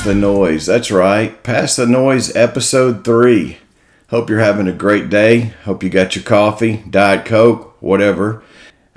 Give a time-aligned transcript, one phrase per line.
[0.00, 0.66] Episode 3 Past the Noise.
[0.66, 3.58] That's right, Past the Noise, Episode 3.
[4.08, 5.52] Hope you're having a great day.
[5.64, 8.42] Hope you got your coffee, Diet Coke, whatever.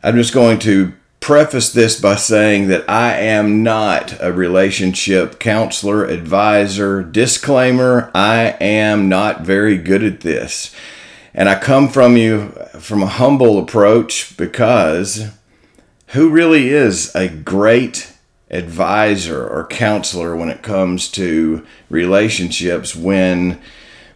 [0.01, 6.05] I'm just going to preface this by saying that I am not a relationship counselor,
[6.05, 7.03] advisor.
[7.03, 10.73] Disclaimer I am not very good at this.
[11.33, 15.31] And I come from you from a humble approach because
[16.07, 18.12] who really is a great
[18.53, 23.61] advisor or counselor when it comes to relationships when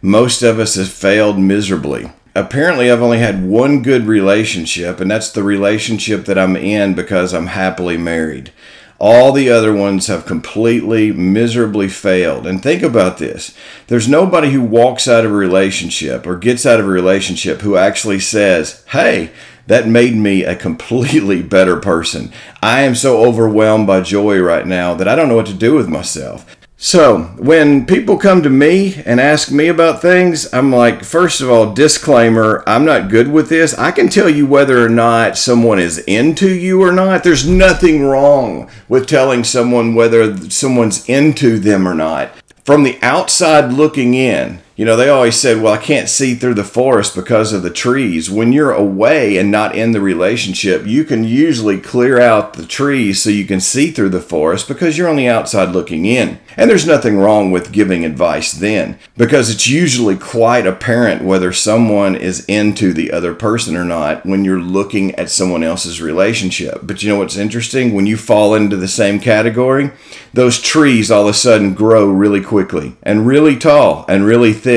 [0.00, 2.10] most of us have failed miserably?
[2.38, 7.34] apparently I've only had one good relationship, and that's the relationship that I'm in because
[7.34, 8.52] I'm happily married.
[9.00, 12.46] All the other ones have completely miserably failed.
[12.46, 16.80] And think about this there's nobody who walks out of a relationship or gets out
[16.80, 19.30] of a relationship who actually says, Hey,
[19.68, 22.32] that made me a completely better person.
[22.62, 25.74] I am so overwhelmed by joy right now that I don't know what to do
[25.74, 26.56] with myself.
[26.80, 31.50] So, when people come to me and ask me about things, I'm like, first of
[31.50, 33.74] all, disclaimer, I'm not good with this.
[33.76, 37.24] I can tell you whether or not someone is into you or not.
[37.24, 42.30] There's nothing wrong with telling someone whether someone's into them or not.
[42.64, 46.54] From the outside looking in, you know, they always said, well, I can't see through
[46.54, 48.30] the forest because of the trees.
[48.30, 53.20] When you're away and not in the relationship, you can usually clear out the trees
[53.20, 56.38] so you can see through the forest because you're on the outside looking in.
[56.56, 62.14] And there's nothing wrong with giving advice then because it's usually quite apparent whether someone
[62.14, 66.80] is into the other person or not when you're looking at someone else's relationship.
[66.84, 67.94] But you know what's interesting?
[67.94, 69.90] When you fall into the same category,
[70.32, 74.67] those trees all of a sudden grow really quickly and really tall and really thick.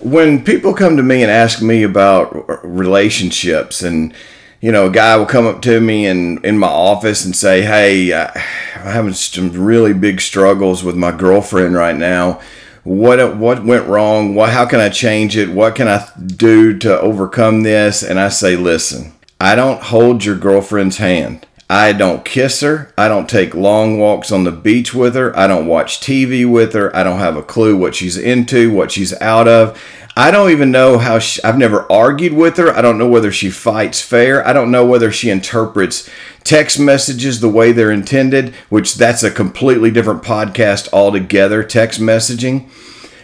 [0.00, 4.14] When people come to me and ask me about relationships and
[4.60, 7.62] you know, a guy will come up to me in, in my office and say,
[7.62, 8.32] Hey, I'm
[8.74, 12.40] having some really big struggles with my girlfriend right now.
[12.82, 14.34] What, what went wrong?
[14.34, 15.50] What, how can I change it?
[15.50, 18.02] What can I do to overcome this?
[18.02, 21.46] And I say, Listen, I don't hold your girlfriend's hand.
[21.70, 22.92] I don't kiss her.
[22.96, 25.36] I don't take long walks on the beach with her.
[25.38, 26.94] I don't watch TV with her.
[26.96, 29.78] I don't have a clue what she's into, what she's out of.
[30.16, 32.74] I don't even know how she, I've never argued with her.
[32.74, 34.44] I don't know whether she fights fair.
[34.44, 36.10] I don't know whether she interprets
[36.42, 42.68] text messages the way they're intended, which that's a completely different podcast altogether, text messaging.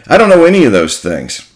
[0.06, 1.50] I don't know any of those things.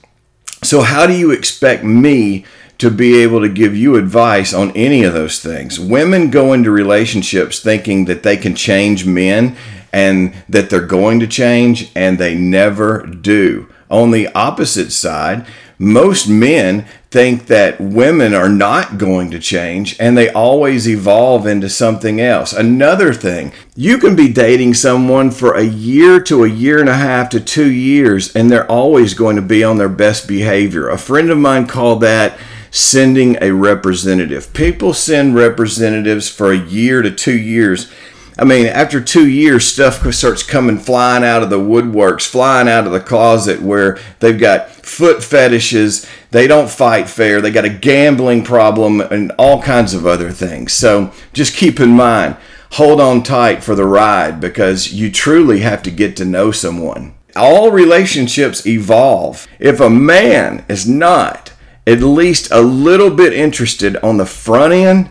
[0.64, 2.44] So how do you expect me
[2.78, 5.80] to be able to give you advice on any of those things.
[5.80, 9.56] Women go into relationships thinking that they can change men
[9.92, 13.68] and that they're going to change, and they never do.
[13.90, 15.46] On the opposite side,
[15.78, 21.68] most men think that women are not going to change and they always evolve into
[21.68, 22.52] something else.
[22.52, 26.96] Another thing, you can be dating someone for a year to a year and a
[26.96, 30.88] half to two years and they're always going to be on their best behavior.
[30.88, 32.36] A friend of mine called that
[32.70, 34.52] sending a representative.
[34.52, 37.90] People send representatives for a year to two years.
[38.38, 42.86] I mean, after two years, stuff starts coming flying out of the woodworks, flying out
[42.86, 47.68] of the closet where they've got foot fetishes, they don't fight fair, they got a
[47.68, 50.72] gambling problem, and all kinds of other things.
[50.72, 52.36] So just keep in mind,
[52.72, 57.14] hold on tight for the ride because you truly have to get to know someone.
[57.34, 59.48] All relationships evolve.
[59.58, 61.47] If a man is not
[61.88, 65.10] at least a little bit interested on the front end,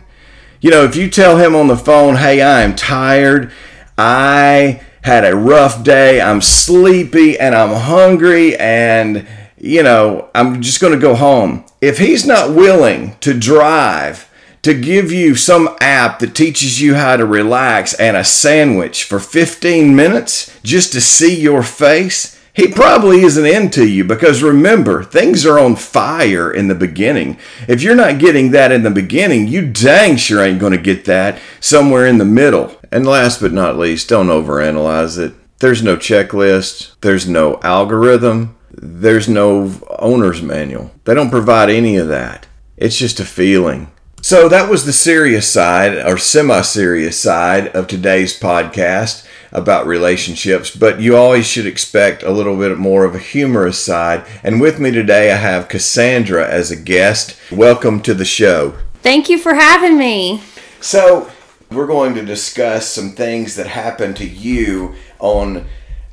[0.62, 3.52] you know, if you tell him on the phone, hey, I am tired,
[3.98, 9.28] I had a rough day, I'm sleepy, and I'm hungry, and,
[9.58, 11.66] you know, I'm just going to go home.
[11.82, 14.30] If he's not willing to drive,
[14.64, 19.18] to give you some app that teaches you how to relax and a sandwich for
[19.18, 25.46] 15 minutes just to see your face, he probably isn't into you because remember, things
[25.46, 27.38] are on fire in the beginning.
[27.68, 31.06] If you're not getting that in the beginning, you dang sure ain't going to get
[31.06, 32.76] that somewhere in the middle.
[32.92, 35.36] And last but not least, don't overanalyze it.
[35.59, 40.90] There's no checklist, there's no algorithm, there's no owner's manual.
[41.04, 42.48] They don't provide any of that.
[42.76, 43.92] It's just a feeling.
[44.24, 50.76] So that was the serious side or semi serious side of today's podcast about relationships,
[50.76, 54.26] but you always should expect a little bit more of a humorous side.
[54.44, 57.38] And with me today, I have Cassandra as a guest.
[57.52, 58.78] Welcome to the show.
[59.02, 60.41] Thank you for having me.
[60.82, 61.32] So,
[61.70, 65.66] we're going to discuss some things that happened to you on,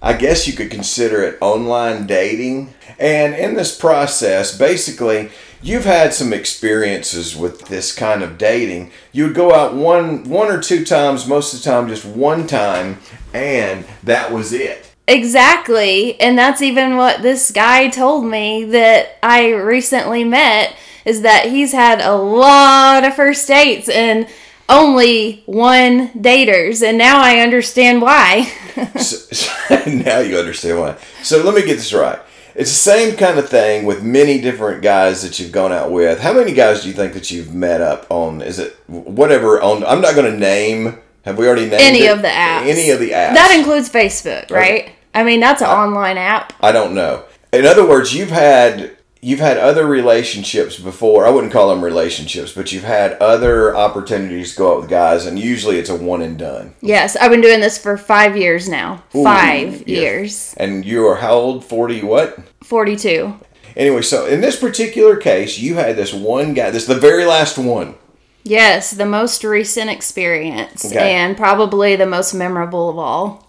[0.03, 2.75] I guess you could consider it online dating.
[2.99, 5.31] And in this process, basically,
[5.65, 8.93] you've had some experiences with this kind of dating.
[9.13, 12.47] You would go out one one or two times, most of the time just one
[12.47, 12.99] time,
[13.33, 14.91] and that was it.
[15.07, 16.19] Exactly.
[16.21, 21.73] And that's even what this guy told me that I recently met is that he's
[21.73, 24.27] had a lot of first dates and
[24.67, 26.83] only one daters.
[26.83, 28.45] And now I understand why.
[28.99, 30.97] so, now you understand why.
[31.23, 32.21] So let me get this right.
[32.55, 36.21] It's the same kind of thing with many different guys that you've gone out with.
[36.21, 38.43] How many guys do you think that you've met up on?
[38.43, 39.85] Is it whatever on?
[39.85, 40.99] I'm not going to name.
[41.25, 42.13] Have we already named any it?
[42.13, 42.67] of the apps?
[42.67, 43.35] Any of the apps?
[43.35, 44.85] That includes Facebook, right?
[44.85, 44.95] Okay.
[45.15, 46.53] I mean, that's an I, online app.
[46.61, 47.25] I don't know.
[47.53, 51.27] In other words, you've had you've had other relationships before.
[51.27, 55.25] I wouldn't call them relationships, but you've had other opportunities to go out with guys,
[55.25, 56.75] and usually it's a one and done.
[56.83, 59.03] Yes, I've been doing this for five years now.
[59.15, 59.89] Ooh, five yes.
[59.89, 60.55] years.
[60.59, 61.65] And you are how old?
[61.65, 62.39] Forty what?
[62.63, 63.35] Forty-two.
[63.77, 66.71] Anyway, so in this particular case, you had this one guy.
[66.71, 67.97] This is the very last one.
[68.45, 71.15] Yes, the most recent experience, okay.
[71.15, 73.49] and probably the most memorable of all.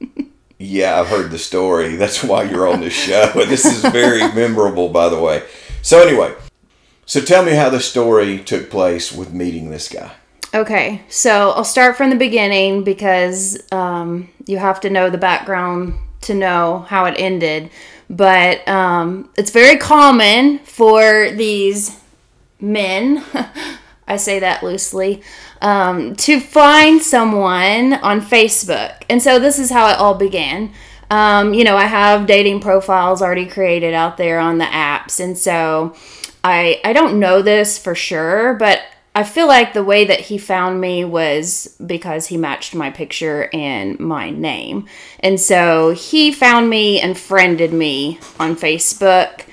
[0.58, 1.96] Yeah, I've heard the story.
[2.02, 3.30] That's why you're on this show.
[3.34, 5.42] this is very memorable, by the way.
[5.82, 6.34] So, anyway,
[7.06, 10.12] so tell me how the story took place with meeting this guy.
[10.54, 15.94] Okay, so I'll start from the beginning because um, you have to know the background
[16.22, 17.70] to know how it ended.
[18.10, 21.98] But um, it's very common for these
[22.60, 23.24] men,
[24.06, 25.22] I say that loosely,
[25.60, 29.04] um, to find someone on Facebook.
[29.08, 30.72] And so this is how it all began.
[31.10, 35.20] Um, you know, I have dating profiles already created out there on the apps.
[35.20, 35.94] And so
[36.42, 38.80] I, I don't know this for sure, but
[39.14, 43.50] I feel like the way that he found me was because he matched my picture
[43.52, 44.86] and my name.
[45.20, 49.44] And so he found me and friended me on Facebook.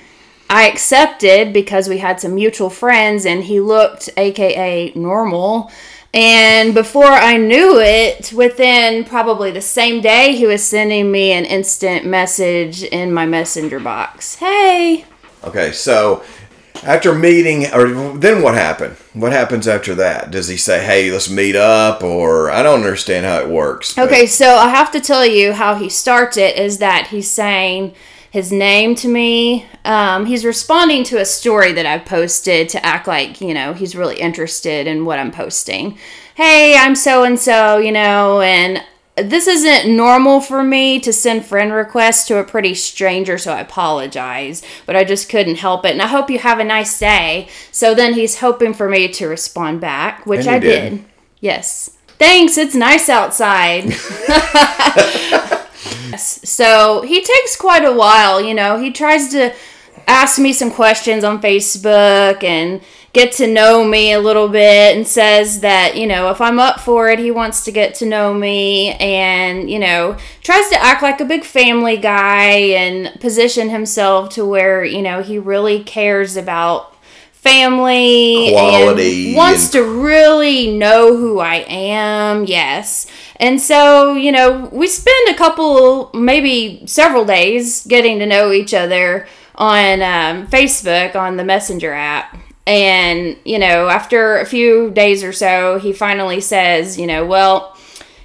[0.50, 5.70] I accepted because we had some mutual friends and he looked AKA normal.
[6.12, 11.44] And before I knew it, within probably the same day, he was sending me an
[11.44, 14.34] instant message in my messenger box.
[14.34, 15.04] Hey.
[15.44, 16.24] Okay, so
[16.82, 18.96] after meeting, or then what happened?
[19.12, 20.32] What happens after that?
[20.32, 23.94] Does he say, "Hey, let's meet up," or I don't understand how it works.
[23.94, 24.08] But.
[24.08, 27.94] Okay, so I have to tell you how he starts it is that he's saying
[28.30, 29.66] his name to me.
[29.84, 33.96] Um, he's responding to a story that I've posted to act like, you know, he's
[33.96, 35.98] really interested in what I'm posting.
[36.36, 38.84] Hey, I'm so and so, you know, and
[39.16, 43.60] this isn't normal for me to send friend requests to a pretty stranger, so I
[43.60, 45.90] apologize, but I just couldn't help it.
[45.90, 47.48] And I hope you have a nice day.
[47.72, 50.90] So then he's hoping for me to respond back, which I did.
[50.90, 51.04] did.
[51.40, 51.96] Yes.
[52.18, 53.92] Thanks, it's nice outside.
[56.18, 58.78] So he takes quite a while, you know.
[58.78, 59.54] He tries to
[60.06, 62.80] ask me some questions on Facebook and
[63.12, 66.80] get to know me a little bit and says that, you know, if I'm up
[66.80, 71.02] for it, he wants to get to know me and, you know, tries to act
[71.02, 76.36] like a big family guy and position himself to where, you know, he really cares
[76.36, 76.89] about
[77.40, 82.44] family quality wants to really know who I am.
[82.44, 83.06] Yes.
[83.36, 88.74] And so, you know, we spend a couple, maybe several days getting to know each
[88.74, 92.36] other on um, Facebook on the Messenger app.
[92.66, 97.74] And, you know, after a few days or so, he finally says, you know, well,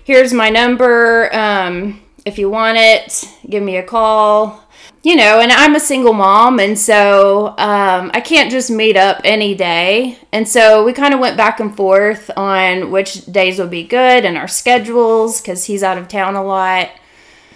[0.04, 1.34] here's my number.
[1.34, 4.65] Um, if you want it, give me a call
[5.06, 9.22] you know, and I'm a single mom, and so um, I can't just meet up
[9.24, 10.18] any day.
[10.32, 14.26] And so we kind of went back and forth on which days would be good
[14.26, 16.90] and our schedules because he's out of town a lot.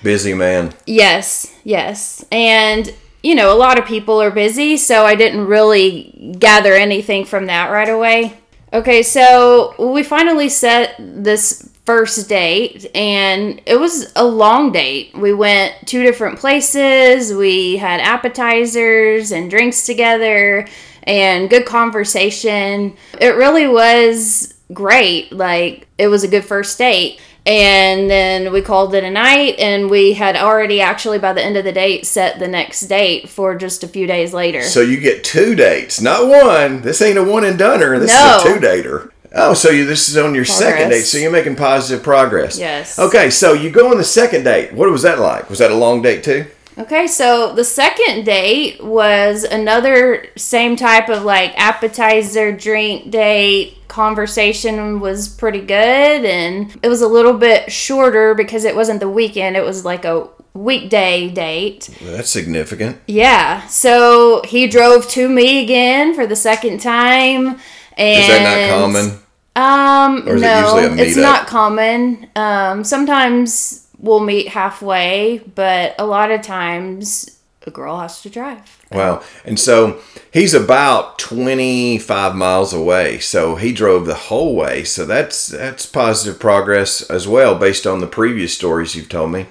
[0.03, 0.75] Busy man.
[0.86, 2.24] Yes, yes.
[2.32, 7.25] And, you know, a lot of people are busy, so I didn't really gather anything
[7.25, 8.38] from that right away.
[8.71, 15.17] Okay, so we finally set this first date and it was a long date.
[15.17, 20.67] We went two different places, we had appetizers and drinks together
[21.01, 22.95] and good conversation.
[23.19, 25.31] It really was great.
[25.31, 27.19] Like it was a good first date.
[27.46, 31.58] And then we called it a night, and we had already actually by the end
[31.58, 34.62] of the date set the next date for just a few days later.
[34.62, 36.81] So you get two dates, not one.
[36.81, 38.00] This ain't a one and doneer.
[38.00, 38.38] This no.
[38.38, 39.12] is a two dater.
[39.34, 40.58] Oh, so you this is on your progress.
[40.58, 42.58] second date, so you're making positive progress.
[42.58, 42.98] Yes.
[42.98, 44.74] Okay, so you go on the second date.
[44.74, 45.50] What was that like?
[45.50, 46.46] Was that a long date too?
[46.79, 53.77] Okay, so the second date was another same type of like appetizer drink date.
[53.89, 59.09] Conversation was pretty good and it was a little bit shorter because it wasn't the
[59.09, 61.89] weekend, it was like a weekday date.
[62.01, 63.01] That's significant.
[63.07, 67.59] Yeah, so he drove to me again for the second time.
[67.98, 69.19] And Is that not common?
[69.55, 72.29] Um, Or is it no, usually a it's not common.
[72.38, 78.77] Um, sometimes we'll meet halfway, but a lot of times a girl has to drive.
[78.91, 79.22] Wow.
[79.46, 80.00] And so
[80.34, 83.20] he's about 25 miles away.
[83.20, 84.84] So he drove the whole way.
[84.84, 89.46] So that's that's positive progress as well based on the previous stories you've told me.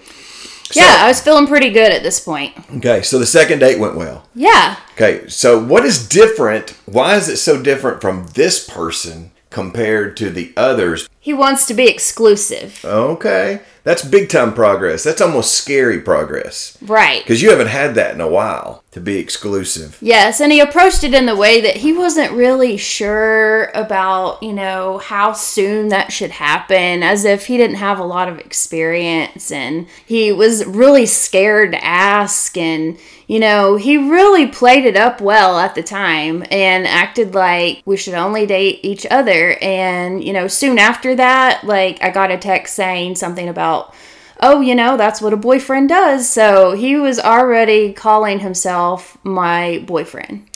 [0.71, 2.53] So- yeah, I was feeling pretty good at this point.
[2.77, 4.29] Okay, so the second date went well.
[4.35, 4.77] Yeah.
[4.93, 6.71] Okay, so what is different?
[6.85, 11.09] Why is it so different from this person compared to the others?
[11.29, 12.83] He wants to be exclusive.
[12.83, 15.05] Okay, that's big time progress.
[15.05, 17.23] That's almost scary progress Right.
[17.23, 19.99] because you haven't had that in a while to be exclusive.
[20.01, 24.55] Yes, and he approached it in the way that he wasn't really sure about, you
[24.55, 29.53] know, how soon that should happen, as if he didn't have a lot of experience
[29.53, 32.57] and he was really scared to ask.
[32.57, 37.83] And, you know, he really played it up well at the time and acted like
[37.85, 39.59] we should only date each other.
[39.61, 43.95] And, you know, soon after that, like, I got a text saying something about,
[44.41, 46.29] oh, you know, that's what a boyfriend does.
[46.29, 50.49] So he was already calling himself my boyfriend.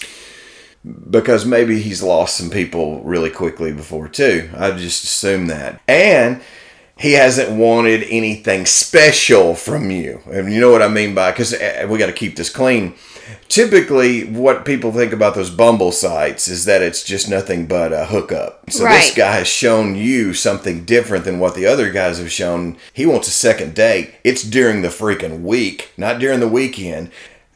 [1.11, 4.51] because maybe he's lost some people really quickly before too.
[4.57, 5.81] I just assume that.
[5.87, 6.43] And
[6.99, 10.21] he hasn't wanted anything special from you.
[10.31, 12.95] And you know what I mean by cuz eh, we got to keep this clean.
[13.49, 18.07] Typically what people think about those Bumble sites is that it's just nothing but a
[18.07, 18.71] hookup.
[18.71, 22.77] So this guy has shown you something different than what the other guys have shown.
[22.93, 24.15] He wants a second date.
[24.25, 27.11] It's during the freaking week, not during the weekend.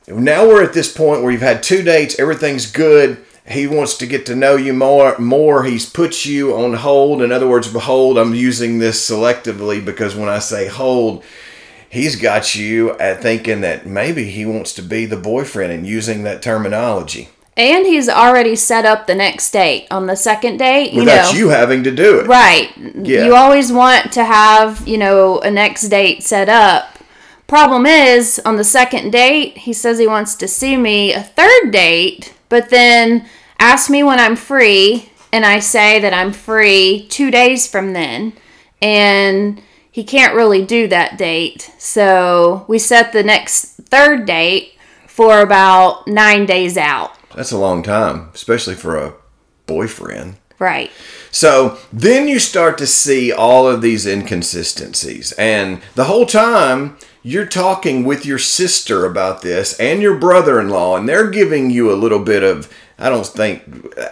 [0.09, 3.25] Now we're at this point where you've had two dates, everything's good.
[3.49, 5.17] He wants to get to know you more.
[5.19, 7.23] More, he's put you on hold.
[7.23, 8.19] In other words, hold.
[8.19, 11.23] I'm using this selectively because when I say hold,
[11.89, 16.23] he's got you at thinking that maybe he wants to be the boyfriend and using
[16.25, 17.29] that terminology
[17.59, 19.87] And he's already set up the next date.
[19.91, 21.39] On the second date, you without know.
[21.39, 22.27] you having to do it.
[22.27, 22.71] Right.
[22.77, 23.25] Yeah.
[23.25, 26.99] You always want to have, you know, a next date set up.
[27.47, 31.71] Problem is, on the second date, he says he wants to see me a third
[31.71, 33.27] date, but then
[33.59, 38.35] asks me when I'm free, and I say that I'm free two days from then.
[38.83, 39.63] And
[39.97, 41.73] he can't really do that date.
[41.79, 44.75] So we set the next third date
[45.07, 47.13] for about nine days out.
[47.35, 49.15] That's a long time, especially for a
[49.65, 50.37] boyfriend.
[50.59, 50.91] Right.
[51.31, 55.33] So then you start to see all of these inconsistencies.
[55.33, 60.69] And the whole time you're talking with your sister about this and your brother in
[60.69, 63.63] law, and they're giving you a little bit of, I don't think,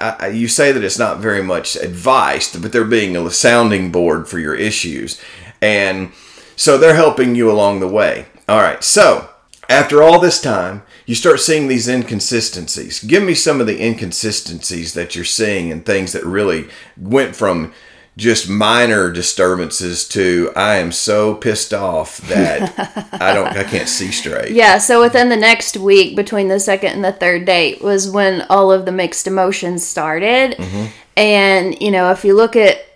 [0.01, 4.29] I, you say that it's not very much advice, but they're being a sounding board
[4.29, 5.21] for your issues.
[5.65, 6.13] And
[6.57, 8.27] so they're helping you along the way.
[8.49, 8.85] All right.
[8.85, 9.31] So
[9.69, 13.03] after all this time, you start seeing these inconsistencies.
[13.03, 17.73] Give me some of the inconsistencies that you're seeing and things that really went from
[18.17, 24.13] just minor disturbances to I am so pissed off that I don't I can't see
[24.13, 24.51] straight.
[24.55, 28.43] Yeah, so within the next week between the second and the third date was when
[28.43, 30.53] all of the mixed emotions started.
[30.53, 30.85] Mm-hmm.
[31.17, 32.94] And, you know, if you look at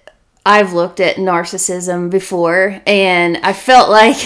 [0.49, 4.17] I've looked at narcissism before and I felt like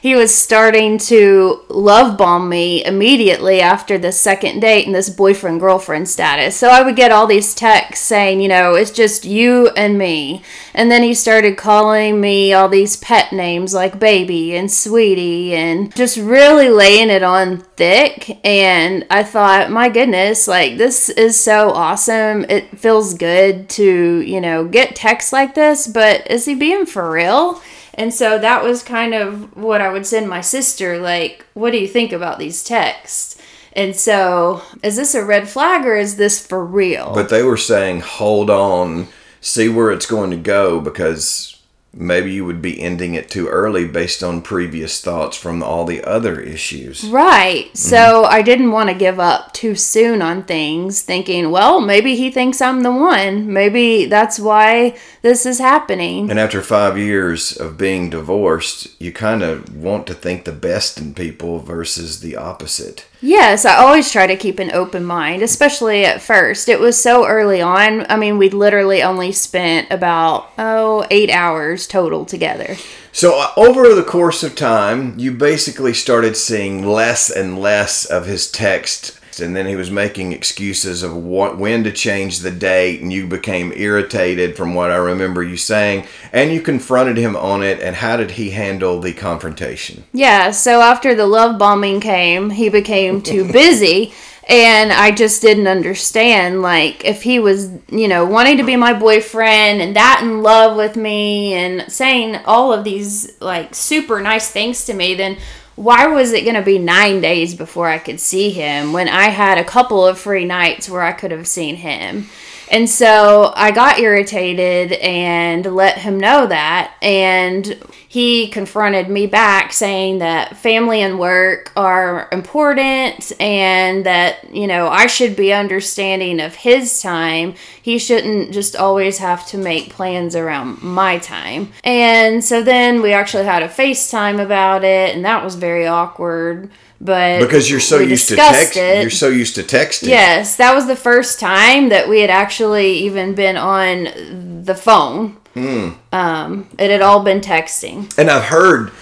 [0.00, 5.60] he was starting to love bomb me immediately after the second date and this boyfriend
[5.60, 6.56] girlfriend status.
[6.56, 10.42] So I would get all these texts saying, you know, it's just you and me.
[10.72, 15.94] And then he started calling me all these pet names like baby and sweetie and
[15.94, 18.38] just really laying it on thick.
[18.44, 22.44] And I thought, my goodness, like this is so awesome.
[22.48, 27.10] It feels good to, you know, get texts like this, but is he being for
[27.10, 27.60] real?
[28.00, 31.76] And so that was kind of what I would send my sister like, what do
[31.76, 33.36] you think about these texts?
[33.74, 37.12] And so, is this a red flag or is this for real?
[37.12, 39.08] But they were saying hold on,
[39.42, 41.59] see where it's going to go because
[41.92, 46.02] maybe you would be ending it too early based on previous thoughts from all the
[46.04, 47.04] other issues.
[47.04, 47.66] Right.
[47.66, 47.76] Mm-hmm.
[47.76, 52.30] So I didn't want to give up too soon on things, thinking, well, maybe he
[52.30, 53.52] thinks I'm the one.
[53.52, 56.30] Maybe that's why this is happening.
[56.30, 60.98] And after five years of being divorced, you kind of want to think the best
[60.98, 63.06] in people versus the opposite.
[63.22, 66.70] Yes, I always try to keep an open mind, especially at first.
[66.70, 68.06] It was so early on.
[68.08, 72.76] I mean, we literally only spent about, oh, eight hours total together.
[73.12, 78.24] So, uh, over the course of time, you basically started seeing less and less of
[78.24, 83.00] his text and then he was making excuses of what when to change the date
[83.00, 87.62] and you became irritated from what I remember you saying and you confronted him on
[87.62, 90.04] it and how did he handle the confrontation?
[90.12, 94.12] Yeah, so after the love bombing came, he became too busy
[94.50, 98.92] and I just didn't understand like if he was, you know, wanting to be my
[98.92, 104.50] boyfriend and that in love with me and saying all of these like super nice
[104.50, 105.38] things to me, then
[105.80, 109.30] why was it going to be nine days before I could see him when I
[109.30, 112.28] had a couple of free nights where I could have seen him?
[112.70, 116.94] And so I got irritated and let him know that.
[117.02, 124.66] And he confronted me back saying that family and work are important and that, you
[124.66, 127.54] know, I should be understanding of his time.
[127.82, 131.72] He shouldn't just always have to make plans around my time.
[131.84, 136.70] And so then we actually had a FaceTime about it, and that was very awkward
[137.00, 139.00] but because you're so used to text it.
[139.00, 142.92] you're so used to texting yes that was the first time that we had actually
[142.92, 145.96] even been on the phone mm.
[146.12, 148.92] um, it had all been texting and i've heard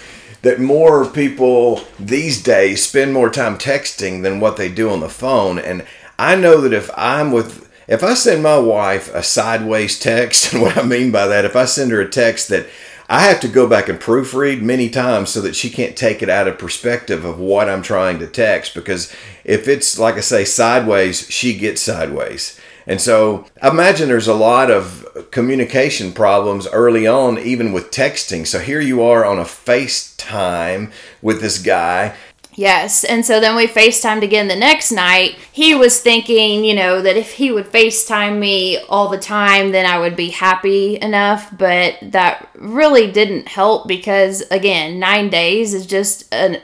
[0.43, 5.09] that more people these days spend more time texting than what they do on the
[5.09, 5.85] phone and
[6.19, 10.63] i know that if i'm with if i send my wife a sideways text and
[10.63, 12.67] what i mean by that if i send her a text that
[13.11, 16.29] I have to go back and proofread many times so that she can't take it
[16.29, 19.11] out of perspective of what I'm trying to text because
[19.45, 22.61] if it's like I say sideways, she gets sideways.
[22.87, 28.47] And so I imagine there's a lot of communication problems early on, even with texting.
[28.47, 32.15] So here you are on a FaceTime with this guy
[32.59, 33.05] Yes.
[33.05, 35.37] And so then we FaceTimed again the next night.
[35.53, 39.87] He was thinking, you know, that if he would FaceTime me all the time, then
[39.87, 41.57] I would be happy enough.
[41.57, 46.61] But that really didn't help because, again, nine days is just an.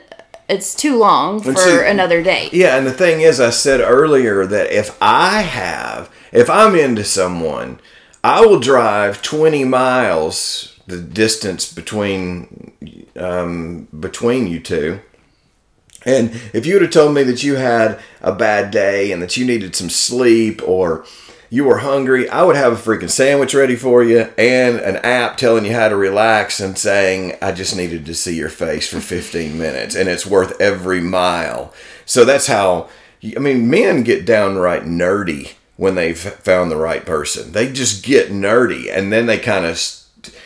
[0.49, 2.49] It's too long for see, another day.
[2.51, 7.05] Yeah, and the thing is, I said earlier that if I have, if I'm into
[7.05, 7.79] someone,
[8.21, 12.73] I will drive 20 miles, the distance between
[13.15, 14.99] um, between you two,
[16.05, 19.35] and if you would have told me that you had a bad day and that
[19.35, 21.05] you needed some sleep or
[21.49, 25.37] you were hungry, I would have a freaking sandwich ready for you and an app
[25.37, 28.99] telling you how to relax and saying, I just needed to see your face for
[28.99, 31.73] 15 minutes and it's worth every mile.
[32.05, 32.89] So that's how,
[33.35, 37.51] I mean, men get downright nerdy when they've found the right person.
[37.51, 39.77] They just get nerdy and then they kind of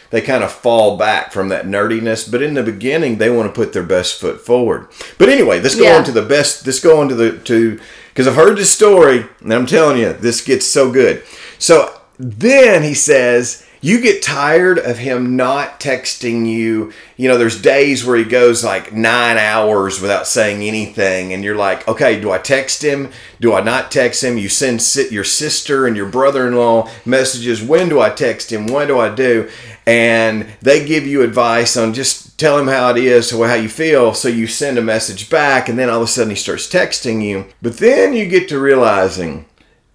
[0.10, 2.30] they kind of fall back from that nerdiness.
[2.30, 4.88] But in the beginning, they want to put their best foot forward.
[5.18, 5.98] But anyway, let's go yeah.
[5.98, 6.66] on to the best.
[6.66, 10.14] Let's go on to the to because I've heard this story, and I'm telling you,
[10.14, 11.24] this gets so good.
[11.58, 16.92] So then he says you get tired of him not texting you.
[17.16, 21.56] You know, there's days where he goes like nine hours without saying anything, and you're
[21.56, 23.12] like, okay, do I text him?
[23.40, 24.38] Do I not text him?
[24.38, 27.64] You send sit your sister and your brother in law messages.
[27.64, 28.68] When do I text him?
[28.68, 29.50] When do I do?
[29.86, 34.14] And they give you advice on just tell him how it is how you feel.
[34.14, 37.24] So you send a message back, and then all of a sudden he starts texting
[37.24, 37.46] you.
[37.62, 39.46] But then you get to realizing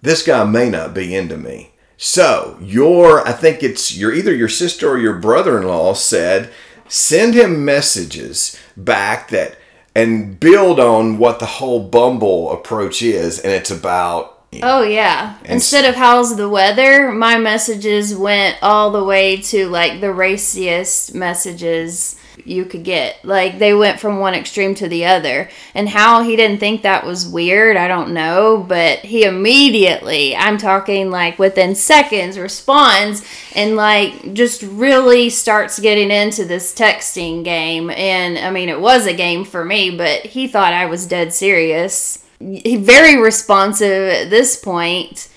[0.01, 4.49] this guy may not be into me so, your, I think it's your either your
[4.49, 6.51] sister or your brother in law said,
[6.87, 9.57] send him messages back that
[9.95, 13.39] and build on what the whole Bumble approach is.
[13.39, 15.37] And it's about Oh yeah.
[15.43, 21.13] Instead of how's the weather, my messages went all the way to like the raciest
[21.13, 23.25] messages you could get.
[23.25, 25.49] Like they went from one extreme to the other.
[25.73, 30.57] And how he didn't think that was weird, I don't know, but he immediately, I'm
[30.57, 37.89] talking like within seconds, responds and like just really starts getting into this texting game.
[37.89, 41.33] And I mean, it was a game for me, but he thought I was dead
[41.33, 42.23] serious.
[42.39, 45.29] He very responsive at this point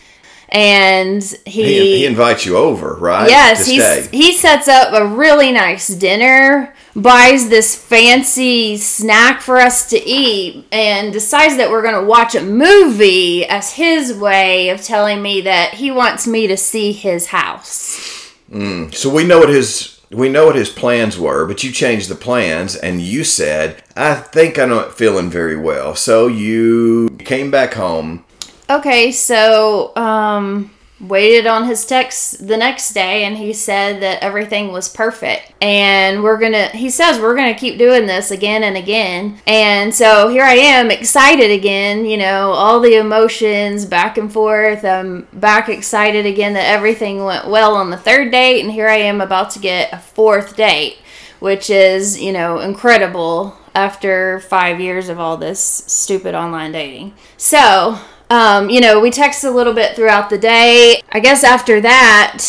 [0.51, 3.29] and he he, he invites you over, right?
[3.29, 3.81] Yes, he
[4.17, 10.67] he sets up a really nice dinner, buys this fancy snack for us to eat,
[10.73, 15.41] and decides that we're going to watch a movie as his way of telling me
[15.43, 18.33] that he wants me to see his house.
[18.51, 18.95] Mm.
[18.95, 22.15] So we know what his we know what his plans were, but you changed the
[22.15, 27.75] plans and you said, "I think I'm not feeling very well." So you came back
[27.75, 28.25] home
[28.71, 34.73] Okay, so um waited on his text the next day and he said that everything
[34.73, 35.53] was perfect.
[35.61, 39.41] And we're gonna he says we're gonna keep doing this again and again.
[39.47, 44.85] And so here i am excited again you know all the emotions back and forth.
[44.85, 48.97] I'm back excited again that everything went well on the third date and here i
[48.97, 50.99] am about to get a fourth date
[51.39, 57.15] which is you know incredible after five years of all this stupid online dating.
[57.37, 61.03] So um, you know, we texted a little bit throughout the day.
[61.11, 62.45] I guess after that,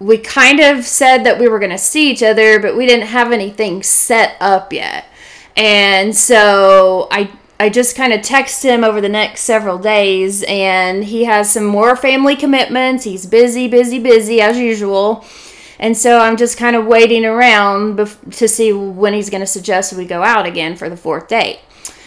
[0.00, 3.08] we kind of said that we were going to see each other, but we didn't
[3.08, 5.06] have anything set up yet.
[5.56, 7.30] And so I
[7.60, 11.64] I just kind of text him over the next several days, and he has some
[11.64, 13.02] more family commitments.
[13.02, 15.24] He's busy, busy, busy as usual.
[15.80, 19.46] And so I'm just kind of waiting around bef- to see when he's going to
[19.46, 21.58] suggest we go out again for the fourth date.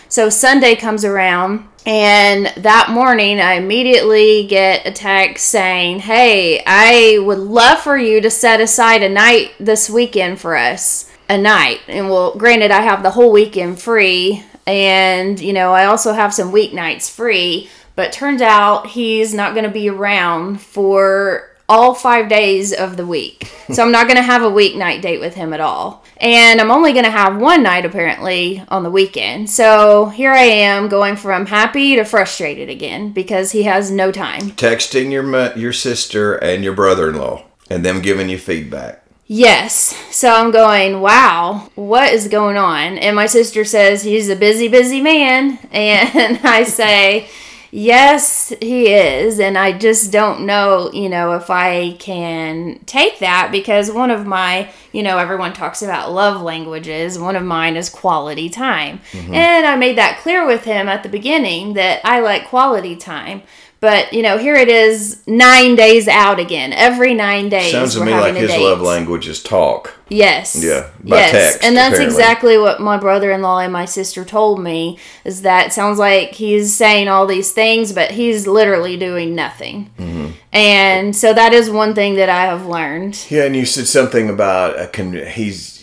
[0.07, 7.17] So Sunday comes around, and that morning, I immediately get a text saying, Hey, I
[7.19, 11.09] would love for you to set aside a night this weekend for us.
[11.27, 11.79] A night.
[11.87, 14.43] And well, granted, I have the whole weekend free.
[14.67, 17.69] And, you know, I also have some weeknights free.
[17.95, 23.07] But turns out he's not going to be around for all five days of the
[23.07, 23.49] week.
[23.71, 26.03] so I'm not going to have a weeknight date with him at all.
[26.17, 29.49] And I'm only going to have one night apparently on the weekend.
[29.49, 34.51] So here I am going from happy to frustrated again because he has no time.
[34.51, 39.01] Texting your your sister and your brother-in-law and them giving you feedback.
[39.27, 39.95] Yes.
[40.13, 42.97] So I'm going, wow, what is going on?
[42.97, 45.57] And my sister says he's a busy, busy man.
[45.71, 47.29] And I say,
[47.71, 49.39] Yes, he is.
[49.39, 54.27] And I just don't know, you know, if I can take that because one of
[54.27, 57.17] my, you know, everyone talks about love languages.
[57.17, 58.99] One of mine is quality time.
[59.13, 59.33] Mm-hmm.
[59.33, 63.43] And I made that clear with him at the beginning that I like quality time.
[63.81, 66.71] But you know, here it is, nine days out again.
[66.71, 68.63] Every nine days, sounds to me like his date.
[68.63, 69.95] love language is talk.
[70.07, 70.55] Yes.
[70.63, 70.91] Yeah.
[71.03, 71.31] yes.
[71.31, 72.15] Text, and that's apparently.
[72.15, 74.99] exactly what my brother-in-law and my sister told me.
[75.25, 79.89] Is that sounds like he's saying all these things, but he's literally doing nothing.
[79.97, 80.33] Mm-hmm.
[80.53, 83.25] And so that is one thing that I have learned.
[83.31, 85.80] Yeah, and you said something about a con- he's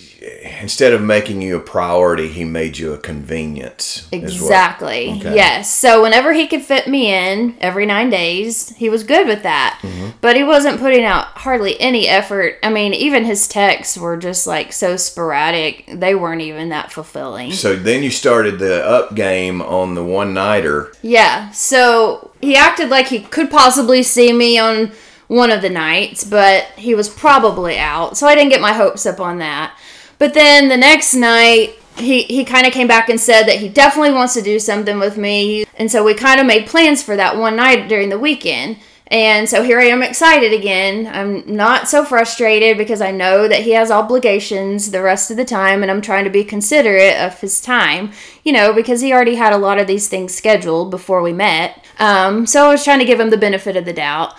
[0.60, 4.08] instead of making you a priority, he made you a convenience.
[4.12, 5.10] Exactly.
[5.10, 5.34] Okay.
[5.34, 5.74] Yes.
[5.74, 9.78] So whenever he could fit me in every nine days, he was good with that.
[9.82, 10.10] Mm-hmm.
[10.20, 12.56] But he wasn't putting out hardly any effort.
[12.62, 15.84] I mean, even his texts were just like so sporadic.
[15.92, 17.52] They weren't even that fulfilling.
[17.52, 20.92] So then you started the up game on the one nighter.
[21.02, 21.50] Yeah.
[21.50, 24.92] So he acted like he could possibly see me on
[25.28, 28.16] one of the nights, but he was probably out.
[28.16, 29.78] So I didn't get my hopes up on that.
[30.18, 33.68] But then the next night, he, he kind of came back and said that he
[33.68, 35.64] definitely wants to do something with me.
[35.76, 38.78] And so we kind of made plans for that one night during the weekend.
[39.10, 41.06] And so here I am excited again.
[41.06, 45.46] I'm not so frustrated because I know that he has obligations the rest of the
[45.46, 48.12] time and I'm trying to be considerate of his time,
[48.44, 51.82] you know, because he already had a lot of these things scheduled before we met.
[51.98, 54.34] Um, so I was trying to give him the benefit of the doubt.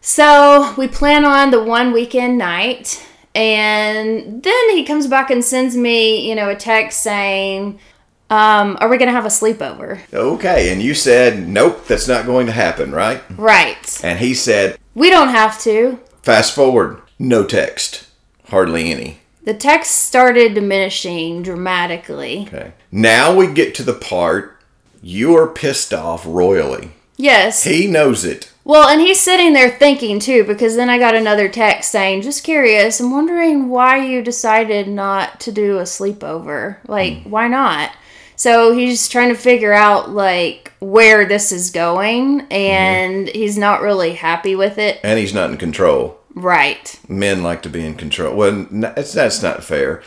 [0.00, 5.76] So we plan on the one weekend night and then he comes back and sends
[5.76, 7.78] me, you know, a text saying,
[8.30, 10.00] um, are we going to have a sleepover?
[10.12, 10.72] Okay.
[10.72, 13.22] And you said, nope, that's not going to happen, right?
[13.36, 14.00] Right.
[14.02, 15.98] And he said, we don't have to.
[16.22, 18.06] Fast forward, no text,
[18.48, 19.18] hardly any.
[19.44, 22.48] The text started diminishing dramatically.
[22.48, 22.72] Okay.
[22.90, 24.58] Now we get to the part
[25.02, 26.92] you are pissed off royally.
[27.16, 27.64] Yes.
[27.64, 28.52] He knows it.
[28.64, 32.44] Well, and he's sitting there thinking too, because then I got another text saying, "Just
[32.44, 36.76] curious, I'm wondering why you decided not to do a sleepover.
[36.86, 37.26] Like, mm.
[37.26, 37.90] why not?"
[38.36, 43.34] So he's trying to figure out like where this is going, and mm.
[43.34, 45.00] he's not really happy with it.
[45.02, 46.18] And he's not in control.
[46.34, 46.98] Right.
[47.08, 48.34] Men like to be in control.
[48.34, 50.02] Well, that's not fair.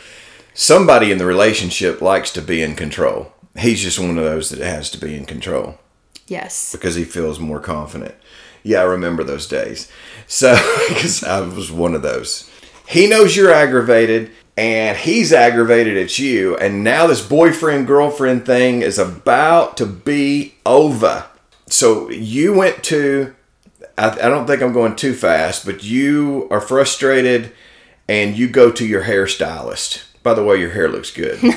[0.54, 3.32] Somebody in the relationship likes to be in control.
[3.58, 5.78] He's just one of those that has to be in control.
[6.26, 6.72] Yes.
[6.72, 8.14] Because he feels more confident.
[8.62, 9.90] Yeah, I remember those days.
[10.26, 10.54] So,
[10.88, 12.50] because I was one of those.
[12.88, 16.56] He knows you're aggravated and he's aggravated at you.
[16.56, 21.26] And now this boyfriend girlfriend thing is about to be over.
[21.68, 23.34] So, you went to,
[23.98, 27.52] I, I don't think I'm going too fast, but you are frustrated
[28.08, 30.05] and you go to your hairstylist.
[30.26, 31.38] By the way, your hair looks good.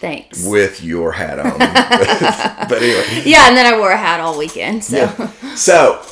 [0.00, 0.44] Thanks.
[0.44, 1.56] With your hat on.
[2.68, 3.22] but, anyway.
[3.24, 4.82] Yeah, and then I wore a hat all weekend.
[4.82, 4.96] So.
[4.96, 5.54] Yeah.
[5.54, 6.04] So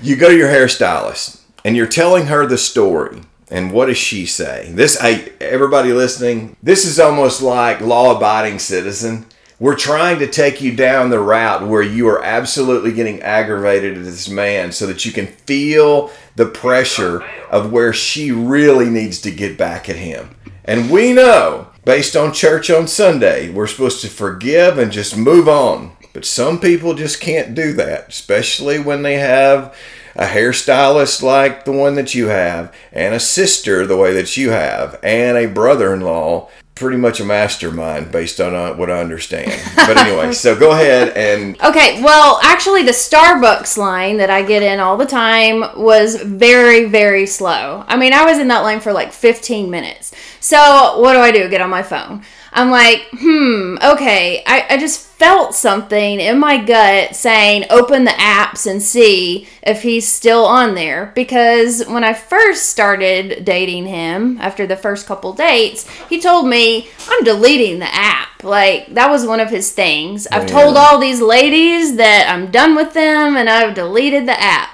[0.00, 3.22] you go to your hairstylist and you're telling her the story.
[3.50, 4.70] And what does she say?
[4.70, 9.26] This, I, everybody listening, this is almost like law abiding citizen.
[9.58, 14.04] we're trying to take you down the route where you are absolutely getting aggravated at
[14.04, 19.32] this man so that you can feel the pressure of where she really needs to
[19.32, 20.30] get back at him.
[20.64, 25.48] And we know, based on church on Sunday, we're supposed to forgive and just move
[25.48, 25.92] on.
[26.12, 29.76] But some people just can't do that, especially when they have
[30.16, 34.50] a hairstylist like the one that you have, and a sister the way that you
[34.50, 39.00] have, and a brother in law pretty much a mastermind based on uh, what I
[39.00, 39.52] understand.
[39.76, 41.56] But anyway, so go ahead and.
[41.64, 46.84] Okay, well, actually, the Starbucks line that I get in all the time was very,
[46.84, 47.84] very slow.
[47.86, 50.12] I mean, I was in that line for like 15 minutes.
[50.44, 51.48] So, what do I do?
[51.48, 52.22] Get on my phone.
[52.52, 54.42] I'm like, hmm, okay.
[54.46, 59.80] I, I just felt something in my gut saying, open the apps and see if
[59.80, 61.12] he's still on there.
[61.14, 66.90] Because when I first started dating him, after the first couple dates, he told me,
[67.08, 68.44] I'm deleting the app.
[68.44, 70.26] Like, that was one of his things.
[70.26, 74.73] I've told all these ladies that I'm done with them and I've deleted the app.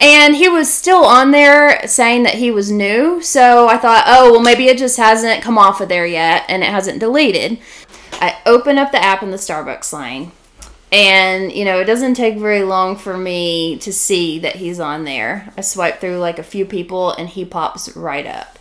[0.00, 3.20] And he was still on there saying that he was new.
[3.22, 6.62] So I thought, oh, well, maybe it just hasn't come off of there yet and
[6.62, 7.58] it hasn't deleted.
[8.12, 10.32] I open up the app in the Starbucks line.
[10.92, 15.04] And, you know, it doesn't take very long for me to see that he's on
[15.04, 15.52] there.
[15.56, 18.58] I swipe through like a few people and he pops right up.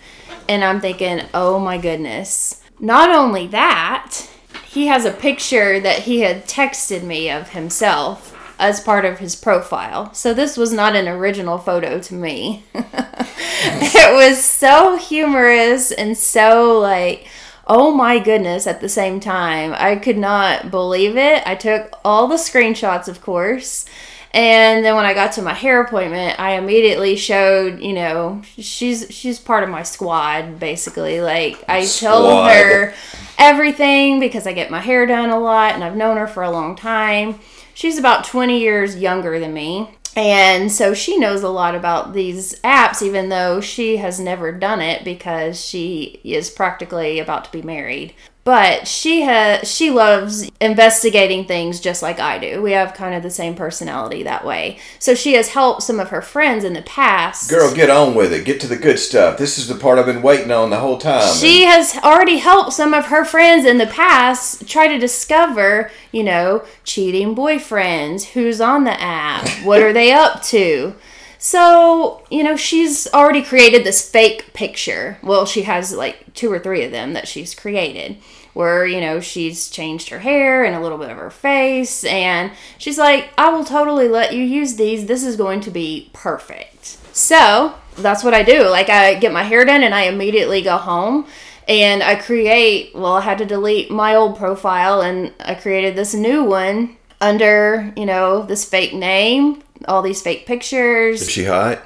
[0.48, 2.62] And I'm thinking, oh my goodness.
[2.80, 4.30] Not only that,
[4.66, 9.36] he has a picture that he had texted me of himself as part of his
[9.36, 10.14] profile.
[10.14, 12.64] So this was not an original photo to me.
[12.74, 17.28] it was so humorous and so like
[17.70, 19.74] oh my goodness at the same time.
[19.78, 21.44] I could not believe it.
[21.46, 23.86] I took all the screenshots, of course.
[24.32, 29.08] And then when I got to my hair appointment, I immediately showed, you know, she's
[29.10, 31.22] she's part of my squad basically.
[31.22, 32.52] Like I Squad.
[32.52, 32.94] her
[33.38, 36.52] everything because I get my hair done a lot and I've known her for a
[36.52, 37.40] long time.
[37.80, 39.90] She's about 20 years younger than me.
[40.14, 44.82] And so she knows a lot about these apps, even though she has never done
[44.82, 48.14] it because she is practically about to be married.
[48.50, 52.64] But she has she loves investigating things just like I do.
[52.64, 54.80] We have kind of the same personality that way.
[54.98, 57.48] So she has helped some of her friends in the past.
[57.48, 58.46] Girl, get on with it.
[58.46, 59.38] Get to the good stuff.
[59.38, 61.32] This is the part I've been waiting on the whole time.
[61.36, 66.24] She has already helped some of her friends in the past try to discover, you
[66.24, 70.96] know, cheating boyfriends, who's on the app, what are they up to.
[71.42, 75.18] So, you know, she's already created this fake picture.
[75.24, 78.18] Well, she has like two or three of them that she's created
[78.54, 82.04] where, you know, she's changed her hair and a little bit of her face.
[82.04, 85.06] And she's like, I will totally let you use these.
[85.06, 86.98] This is going to be perfect.
[87.16, 88.68] So that's what I do.
[88.68, 91.26] Like, I get my hair done and I immediately go home
[91.70, 96.14] and I create, well, I had to delete my old profile and I created this
[96.14, 101.22] new one under, you know, this fake name, all these fake pictures.
[101.22, 101.82] Is she hot?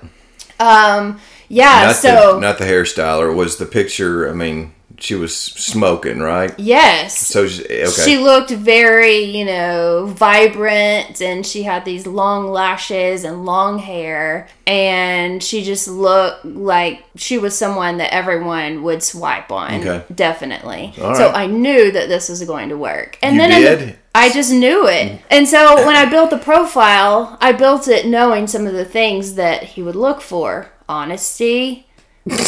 [0.60, 3.36] Um, yeah, Not so the not the hairstyler.
[3.36, 4.30] Was the picture?
[4.30, 4.74] I mean,
[5.04, 6.58] she was smoking, right?
[6.58, 7.18] yes.
[7.18, 7.90] So she, okay.
[7.90, 14.48] She looked very, you know, vibrant and she had these long lashes and long hair
[14.66, 19.74] and she just looked like she was someone that everyone would swipe on.
[19.82, 20.06] Okay.
[20.16, 20.94] Definitely.
[21.02, 21.32] All So.
[21.32, 23.18] I knew that this was going to work.
[23.22, 24.00] And You then did?
[24.16, 25.22] I just knew it.
[25.30, 29.36] And so when I built the profile, I built it knowing some of the things
[29.36, 30.70] that he would look for.
[30.88, 31.88] Honesty,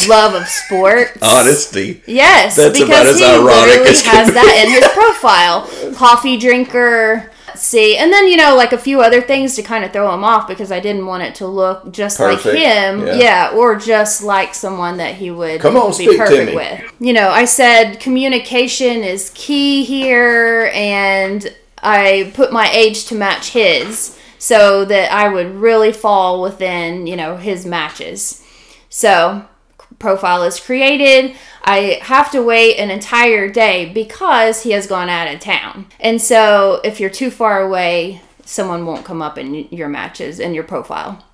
[0.08, 1.18] love of sports.
[1.22, 2.02] Honesty.
[2.06, 5.94] Yes, That's about because as he ironic literally as can has that in his profile.
[5.94, 7.30] Coffee drinker.
[7.54, 10.22] See, and then you know, like a few other things to kind of throw him
[10.24, 13.14] off because I didn't want it to look just Perfect, like him, yeah.
[13.14, 13.50] yeah.
[13.54, 16.54] or just like someone that he would Come on, be speak to perfect me.
[16.56, 16.92] with.
[17.00, 23.50] You know, I said communication is key here, and I put my age to match
[23.50, 28.42] his so that I would really fall within you know his matches.
[28.90, 29.46] So,
[29.98, 31.36] profile is created.
[31.62, 35.86] I have to wait an entire day because he has gone out of town.
[36.00, 40.54] And so, if you're too far away, someone won't come up in your matches in
[40.54, 41.24] your profile.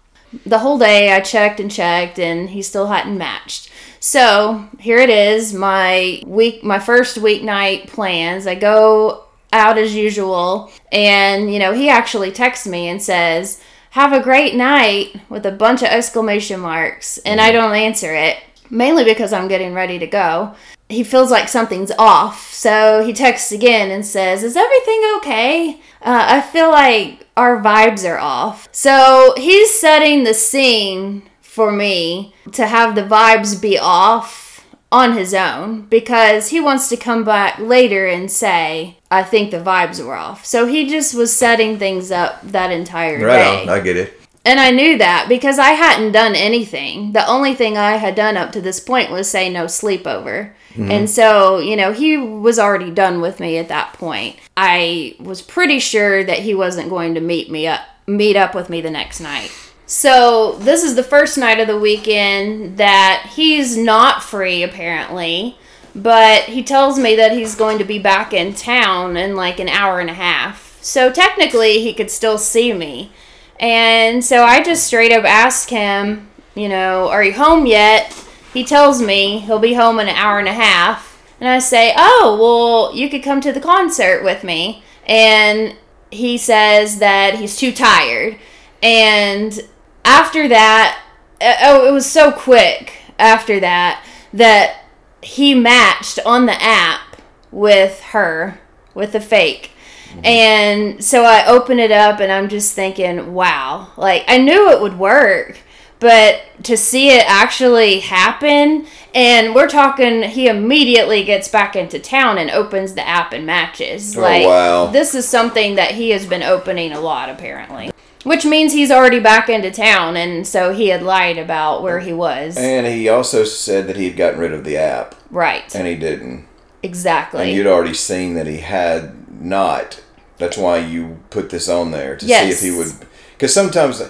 [0.47, 3.71] The whole day I checked and checked and he still hadn't matched.
[4.01, 8.47] So, here it is, my week my first weeknight plans.
[8.47, 13.61] I go out as usual and you know, he actually texts me and says,
[13.93, 17.59] have a great night with a bunch of exclamation marks and i mm-hmm.
[17.59, 18.39] don't answer it
[18.73, 20.55] mainly because i'm getting ready to go
[20.89, 26.25] he feels like something's off so he texts again and says is everything okay uh,
[26.29, 32.67] i feel like our vibes are off so he's setting the scene for me to
[32.67, 38.07] have the vibes be off on his own because he wants to come back later
[38.07, 40.45] and say, I think the vibes were off.
[40.45, 43.63] So he just was setting things up that entire Right day.
[43.63, 43.69] on.
[43.71, 44.22] I get it.
[44.45, 47.13] And I knew that because I hadn't done anything.
[47.13, 50.53] The only thing I had done up to this point was say no sleepover.
[50.71, 50.91] Mm-hmm.
[50.91, 54.37] And so, you know, he was already done with me at that point.
[54.57, 58.69] I was pretty sure that he wasn't going to meet me up meet up with
[58.69, 59.53] me the next night.
[59.87, 65.59] So, this is the first night of the weekend that he's not free apparently,
[65.95, 69.69] but he tells me that he's going to be back in town in like an
[69.69, 70.79] hour and a half.
[70.81, 73.13] So, technically, he could still see me.
[73.63, 78.13] And so I just straight up asked him, you know, are you home yet?
[78.53, 81.25] He tells me he'll be home in an hour and a half.
[81.41, 84.83] And I say, oh, well, you could come to the concert with me.
[85.07, 85.77] And
[86.11, 88.37] he says that he's too tired.
[88.83, 89.59] And
[90.05, 91.01] after that,
[91.41, 94.85] uh, oh, it was so quick after that that
[95.23, 97.23] he matched on the app
[97.53, 98.61] with her,
[98.93, 99.71] with the fake.
[100.13, 100.27] Mm-hmm.
[100.27, 104.81] And so I open it up and I'm just thinking, wow, like I knew it
[104.81, 105.59] would work,
[106.01, 112.39] but to see it actually happen, and we're talking, he immediately gets back into town
[112.39, 114.17] and opens the app and matches.
[114.17, 114.87] Oh, like, wow.
[114.87, 117.91] this is something that he has been opening a lot apparently.
[118.25, 122.13] Which means he's already back into town, and so he had lied about where he
[122.13, 122.57] was.
[122.57, 125.75] And he also said that he had gotten rid of the app, right.
[125.75, 126.47] and he didn't.
[126.85, 127.43] Exactly.
[127.43, 130.03] And you'd already seen that he had not.
[130.39, 132.45] That's why you put this on there to Yes.
[132.45, 132.93] see if he would.
[133.37, 134.03] Because sometimes,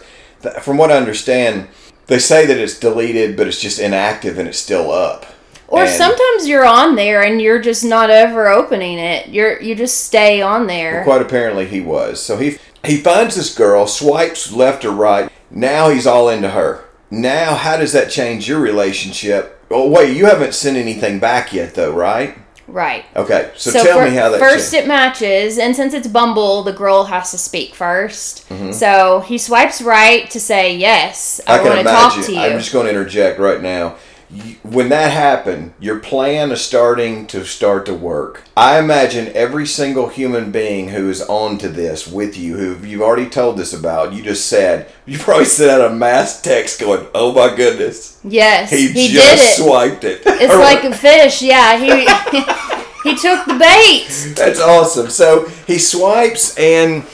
[0.61, 1.69] from what I understand,
[2.07, 5.27] they say that it's deleted, but it's just inactive and it's still up.
[5.69, 9.29] Or And- sometimes you're on there and you're just not ever opening it.
[9.29, 11.03] You're you just stay on there.
[11.05, 12.21] Quite apparently, he was.
[12.23, 15.31] So he he finds this girl, swipes left or right.
[15.51, 16.81] Now he's all into her.
[17.11, 19.59] Now, how does that change your relationship?
[19.71, 22.37] Oh, wait, you haven't sent anything back yet, though, right?
[22.73, 23.05] Right.
[23.15, 24.87] Okay, so, tell fir- me how that first changed.
[24.87, 28.73] it matches, and since it's Bumble, the girl has to speak 1st Mm-hmm.
[28.73, 31.41] So he swipes right to say yes.
[31.47, 32.35] I, I want can to talk imagine.
[32.35, 32.47] to you.
[32.47, 33.97] I'm just going to interject right now.
[34.33, 38.43] You- When that happened, your plan is starting to start to work.
[38.57, 43.03] I imagine every single human being who is on to this with you, who you've
[43.03, 47.07] already told this about, you just said, you probably sent out a mass text going,
[47.15, 49.63] "Oh my goodness, yes, he, he, just it.
[49.63, 51.43] swiped it." It's like a fish.
[51.43, 51.91] Yeah, he
[53.11, 54.35] he took the bait.
[54.37, 55.11] That's awesome.
[55.11, 57.05] So he swipes, and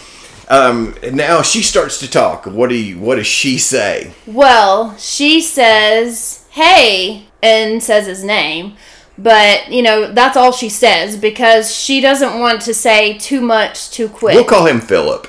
[0.49, 2.47] um, now she starts to talk.
[2.47, 2.99] What do you?
[3.01, 4.13] What does she say?
[4.27, 8.77] Well, she says, "Hey," and says his name.
[9.17, 13.91] But, you know, that's all she says because she doesn't want to say too much
[13.91, 14.35] too quick.
[14.37, 15.27] We'll call him Philip.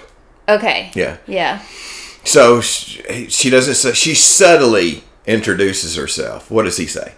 [0.48, 0.92] okay.
[0.94, 1.18] Yeah.
[1.26, 1.62] Yeah.
[2.24, 3.94] So she, she doesn't say.
[3.94, 6.52] She subtly introduces herself.
[6.52, 7.14] What does he say?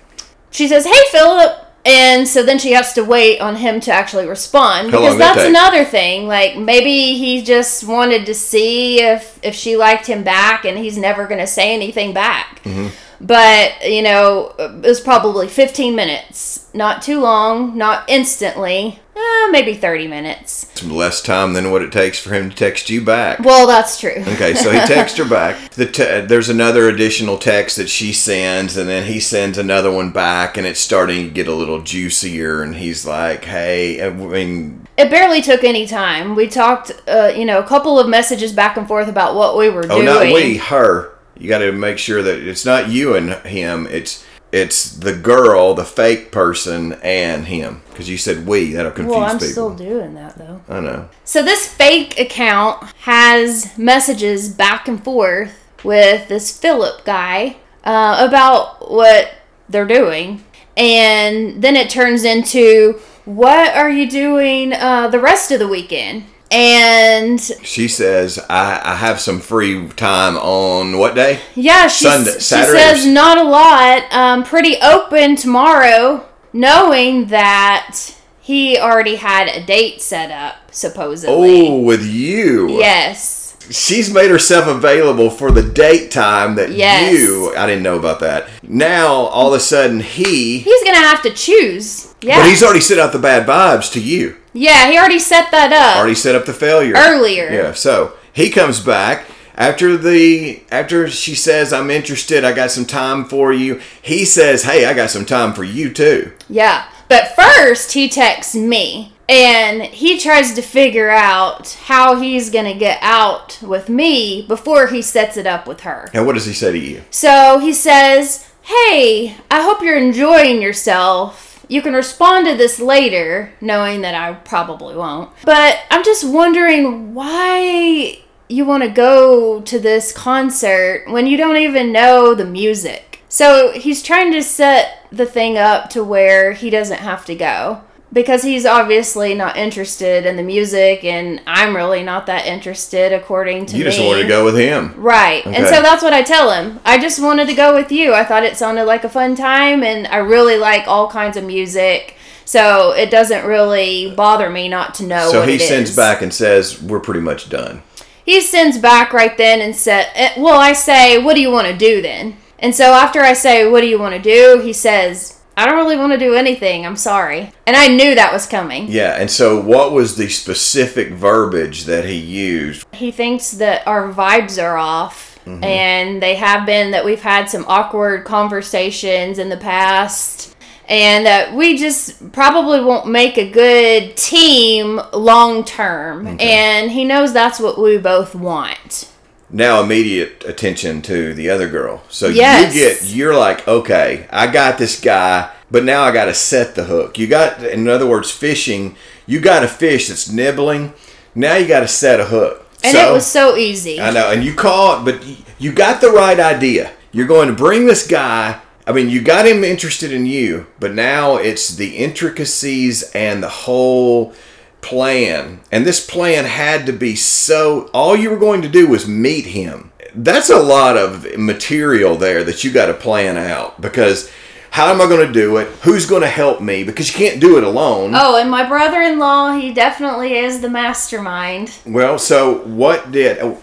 [0.51, 4.27] She says, "Hey, Philip," and so then she has to wait on him to actually
[4.27, 6.27] respond How because that's another thing.
[6.27, 10.97] Like maybe he just wanted to see if if she liked him back, and he's
[10.97, 12.61] never going to say anything back.
[12.63, 12.89] Mm-hmm.
[13.19, 18.99] But you know, it was probably 15 minutes, not too long, not instantly.
[19.21, 20.63] Uh, maybe 30 minutes.
[20.71, 23.39] It's less time than what it takes for him to text you back.
[23.39, 24.15] Well, that's true.
[24.17, 25.71] Okay, so he texts her back.
[25.71, 30.11] The te- there's another additional text that she sends, and then he sends another one
[30.11, 32.63] back, and it's starting to get a little juicier.
[32.63, 36.35] And he's like, "Hey, I mean, It barely took any time.
[36.35, 39.69] We talked, uh, you know, a couple of messages back and forth about what we
[39.69, 40.07] were oh, doing.
[40.07, 41.13] Oh, not we, her.
[41.37, 43.87] You got to make sure that it's not you and him.
[43.87, 47.81] It's it's the girl, the fake person, and him.
[47.89, 49.47] Because you said we, that'll confuse Well, I'm people.
[49.51, 50.61] still doing that though.
[50.67, 51.09] I know.
[51.23, 58.91] So this fake account has messages back and forth with this Philip guy uh, about
[58.91, 59.31] what
[59.69, 60.43] they're doing,
[60.75, 66.25] and then it turns into what are you doing uh, the rest of the weekend?
[66.51, 71.39] And She says, I, I have some free time on what day?
[71.55, 74.03] yeah, she, Sunday- she Saturday says not a lot.
[74.11, 77.97] Um, pretty open tomorrow, knowing that
[78.41, 81.67] he already had a date set up supposedly.
[81.69, 82.69] Oh, with you.
[82.77, 83.55] Yes.
[83.69, 87.13] She's made herself available for the date time that Yes.
[87.13, 87.55] you.
[87.55, 88.49] I didn't know about that.
[88.63, 90.59] Now, all of a sudden, he.
[90.59, 92.13] He's gonna have to choose.
[92.21, 92.39] Yeah.
[92.41, 94.35] But he's already set out the bad vibes to you.
[94.53, 96.93] Yeah, he already set that up Already set up the failure.
[96.97, 97.49] earlier.
[97.49, 102.85] Yeah, so he comes back after the after she says I'm interested, I got some
[102.85, 103.81] time for you.
[104.01, 106.85] He says, "Hey, I got some time for you too." Yeah.
[107.07, 112.97] But first, he texts me and he tries to figure out how he's gonna get
[113.01, 116.09] out with me before he sets it up with her.
[116.13, 117.01] And what does he say to you?
[117.11, 121.50] So he says, Hey, I hope you're enjoying yourself.
[121.71, 125.31] You can respond to this later, knowing that I probably won't.
[125.45, 128.19] But I'm just wondering why
[128.49, 133.21] you want to go to this concert when you don't even know the music.
[133.29, 137.81] So he's trying to set the thing up to where he doesn't have to go
[138.13, 143.67] because he's obviously not interested in the music and I'm really not that interested according
[143.67, 143.89] to You me.
[143.91, 144.93] just wanted to go with him.
[144.97, 145.45] Right.
[145.45, 146.79] And so that's what I tell him.
[146.83, 148.13] I just wanted to go with you.
[148.13, 151.45] I thought it sounded like a fun time and I really like all kinds of
[151.45, 152.15] music.
[152.43, 155.95] So it doesn't really bother me not to know So he sends is.
[155.95, 157.81] back and says, "We're pretty much done."
[158.25, 161.67] He sends back right then and said, eh, "Well, I say, what do you want
[161.67, 164.73] to do then?" And so after I say, "What do you want to do?" he
[164.73, 166.85] says, "I don't really want to do anything.
[166.85, 168.87] I'm sorry." And I knew that was coming.
[168.89, 172.85] Yeah, and so what was the specific verbiage that he used?
[172.93, 175.63] he thinks that our vibes are off Mm-hmm.
[175.63, 180.55] and they have been that we've had some awkward conversations in the past
[180.87, 187.33] and that we just probably won't make a good team long term and he knows
[187.33, 189.10] that's what we both want
[189.53, 192.03] Now immediate attention to the other girl.
[192.09, 192.73] So Yes.
[192.73, 196.75] you get you're like, "Okay, I got this guy, but now I got to set
[196.75, 198.95] the hook." You got in other words, fishing,
[199.25, 200.93] you got a fish that's nibbling.
[201.35, 202.65] Now you got to set a hook.
[202.83, 205.21] and So- it was so easy I know, and you caught, but
[205.59, 206.91] you got the right idea.
[207.11, 208.55] You're going to bring this guy.
[208.87, 213.49] I mean, you got him interested in you, but now it's the intricacies and the
[213.49, 214.33] whole
[214.81, 215.61] plan.
[215.71, 217.89] And this plan had to be so.
[217.93, 219.91] All you were going to do was meet him.
[220.13, 224.29] That's a lot of material there that you got to plan out because
[224.71, 225.67] how am I going to do it?
[225.83, 226.83] Who's going to help me?
[226.83, 228.11] Because you can't do it alone.
[228.15, 233.37] oh and my brother-in-law he definitely is the mastermind Well, so what did.
[233.41, 233.57] oh,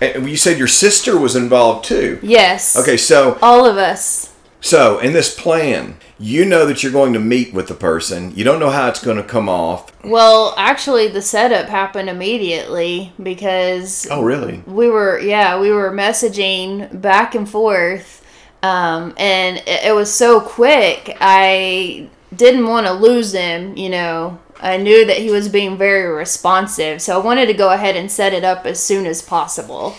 [0.00, 2.20] You said your sister was involved too.
[2.22, 7.12] yes Okay, so all of us so in this plan, you know that you're going
[7.12, 8.34] to meet with the person.
[8.34, 9.92] You don't know how it's going to come off.
[10.04, 14.62] well actually the setup happened immediately because Oh, really?
[14.66, 18.24] we were yeah we were messaging back and forth
[18.62, 24.38] um, and it, it was so quick i didn't want to lose him you know
[24.60, 28.10] i knew that he was being very responsive so i wanted to go ahead and
[28.10, 29.94] set it up as soon as possible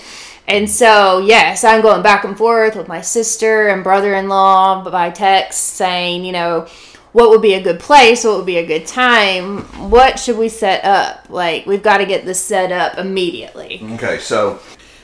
[0.50, 5.62] and so yes i'm going back and forth with my sister and brother-in-law by text
[5.62, 6.68] saying you know
[7.12, 10.50] what would be a good place what would be a good time what should we
[10.50, 14.60] set up like we've got to get this set up immediately Okay, so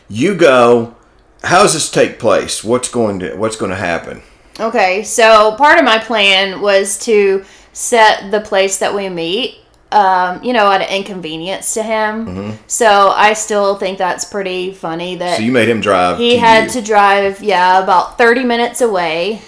[0.10, 0.96] you go.
[1.44, 2.64] How does this take place?
[2.64, 4.22] What's going to What's going to happen?
[4.60, 7.44] Okay, so part of my plan was to
[7.74, 9.60] set the place that we meet,
[9.92, 12.58] um, you know, at an inconvenience to him.
[12.68, 16.18] So I still think that's pretty funny that So you made him drive.
[16.18, 16.70] he to had you.
[16.72, 19.42] to drive, yeah, about 30 minutes away.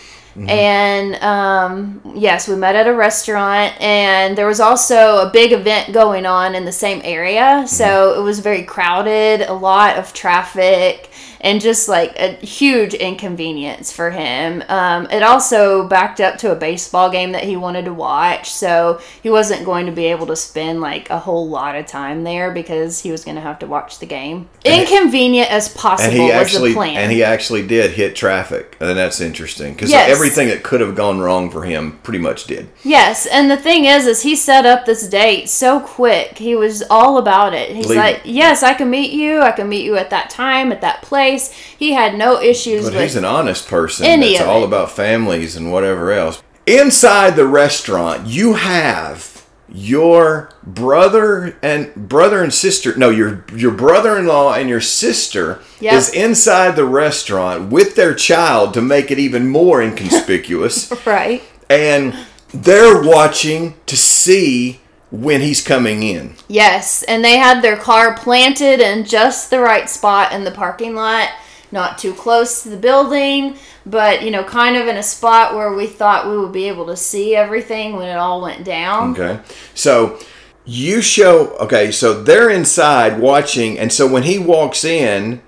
[0.48, 5.94] And um, yes, we met at a restaurant, and there was also a big event
[5.94, 7.64] going on in the same area.
[7.68, 11.07] So it was very crowded, a lot of traffic,
[11.42, 14.64] and just like a huge inconvenience for him.
[14.70, 18.50] Um, it also backed up to a baseball game that he wanted to watch.
[18.52, 22.24] So he wasn't going to be able to spend like a whole lot of time
[22.24, 24.50] there because he was going to have to watch the game.
[24.66, 26.96] Inconvenient as possible and he was actually the plan.
[26.98, 30.10] and he actually did hit traffic, and that's interesting because Yes.
[30.10, 32.68] everything that could have gone wrong for him pretty much did.
[32.84, 36.38] Yes, and the thing is, is he set up this date so quick.
[36.38, 37.76] He was all about it.
[37.76, 39.42] He's Leave- like, "Yes, I can meet you.
[39.42, 43.02] I can meet you at that time, at that place." He had no issues But
[43.02, 44.06] he's an honest person.
[44.06, 44.68] any that's of all it.
[44.68, 46.42] about families and whatever else.
[46.66, 52.96] Inside the restaurant, you have your brother and brother and sister.
[52.98, 55.94] No, your your brother-in-law and your sister Yep.
[55.94, 61.44] is inside the restaurant with their child to make it even more inconspicuous, right.
[61.70, 62.16] and
[62.54, 64.80] they're watching to see
[65.12, 66.36] when he's coming in.
[66.48, 70.96] Yes, and they had their car planted in just the right spot in the parking
[70.96, 71.30] lot,
[71.72, 75.74] not too close to the building, but you know, kind of in a spot where
[75.74, 79.12] we thought we would be able to see everything when it all went down.
[79.12, 79.40] Okay.
[79.74, 80.20] So
[80.66, 85.42] you show okay, so they're inside watching and so when he walks in,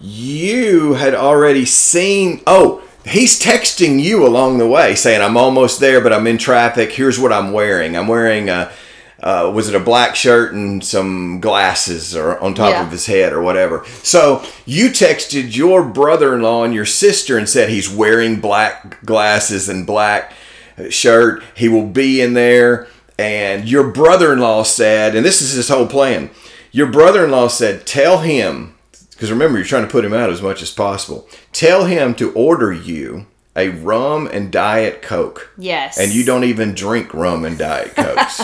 [0.00, 6.00] you had already seen oh, he's texting you along the way saying I'm almost there
[6.00, 6.90] but I'm in traffic.
[6.90, 7.96] Here's what I'm wearing.
[7.96, 8.72] I'm wearing a
[9.22, 12.84] uh, was it a black shirt and some glasses or on top Yeah.
[12.86, 13.84] of his head or whatever.
[14.02, 19.86] So you texted your brother-in-law and your sister and said he's wearing black glasses and
[19.86, 20.32] black
[20.90, 21.42] shirt.
[21.56, 22.86] He will be in there.
[23.18, 26.30] And your brother in law said, and this is his whole plan.
[26.70, 28.74] Your brother in law said, tell him,
[29.10, 31.28] because remember, you're trying to put him out as much as possible.
[31.52, 33.26] Tell him to order you
[33.58, 35.52] a rum and diet coke.
[35.58, 35.98] Yes.
[35.98, 38.40] And you don't even drink rum and diet cokes.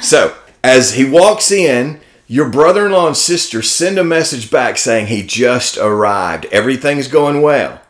[0.00, 4.78] so, as he walks in, your brother in law and sister send a message back
[4.78, 6.46] saying he just arrived.
[6.46, 7.80] Everything's going well.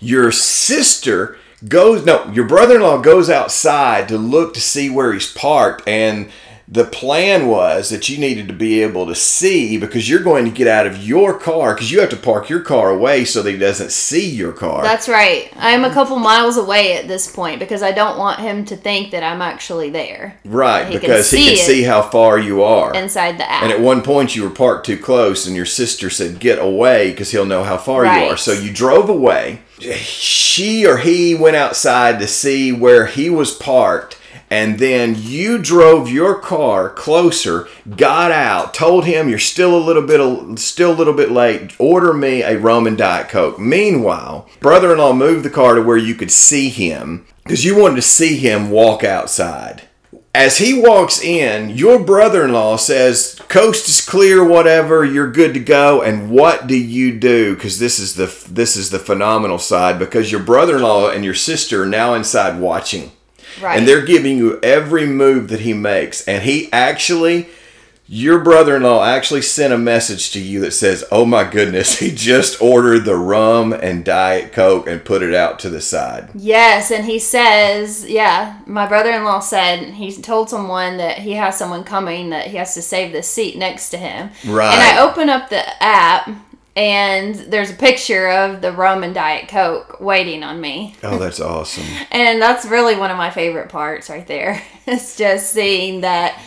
[0.00, 5.12] Your sister goes, no, your brother in law goes outside to look to see where
[5.12, 5.86] he's parked.
[5.86, 6.30] And
[6.70, 10.50] the plan was that you needed to be able to see because you're going to
[10.50, 13.50] get out of your car because you have to park your car away so that
[13.50, 14.82] he doesn't see your car.
[14.82, 15.50] That's right.
[15.56, 19.12] I'm a couple miles away at this point because I don't want him to think
[19.12, 20.38] that I'm actually there.
[20.44, 22.94] right, He can because he can see how far you are.
[22.94, 23.62] inside the app.
[23.62, 27.12] And at one point, you were parked too close, and your sister said, Get away
[27.12, 28.36] because he'll know how far you are.
[28.36, 29.60] So you drove away.
[29.80, 34.17] She or he went outside to see where he was parked.
[34.50, 40.02] And then you drove your car closer, got out, told him you're still a little
[40.02, 41.74] bit still a little bit late.
[41.78, 43.58] Order me a rum and diet coke.
[43.58, 48.02] Meanwhile, brother-in-law moved the car to where you could see him because you wanted to
[48.02, 49.88] see him walk outside
[50.38, 55.52] as he walks in, your brother in law says, Coast is clear, whatever, you're good
[55.54, 56.00] to go.
[56.00, 57.54] And what do you do?
[57.54, 61.24] Because this is the this is the phenomenal side, because your brother in law and
[61.24, 63.10] your sister are now inside watching.
[63.60, 63.78] Right.
[63.78, 66.26] And they're giving you every move that he makes.
[66.26, 67.48] And he actually
[68.10, 72.60] your brother-in-law actually sent a message to you that says, "Oh my goodness, he just
[72.60, 77.04] ordered the rum and diet coke and put it out to the side." Yes, and
[77.04, 81.84] he says, yeah, my brother in law said he told someone that he has someone
[81.84, 84.30] coming that he has to save the seat next to him.
[84.46, 84.72] Right.
[84.72, 86.30] And I open up the app
[86.78, 90.94] and there's a picture of the rum and Diet Coke waiting on me.
[91.02, 91.82] Oh, that's awesome.
[92.12, 94.62] And that's really one of my favorite parts right there.
[94.86, 96.40] It's just seeing that.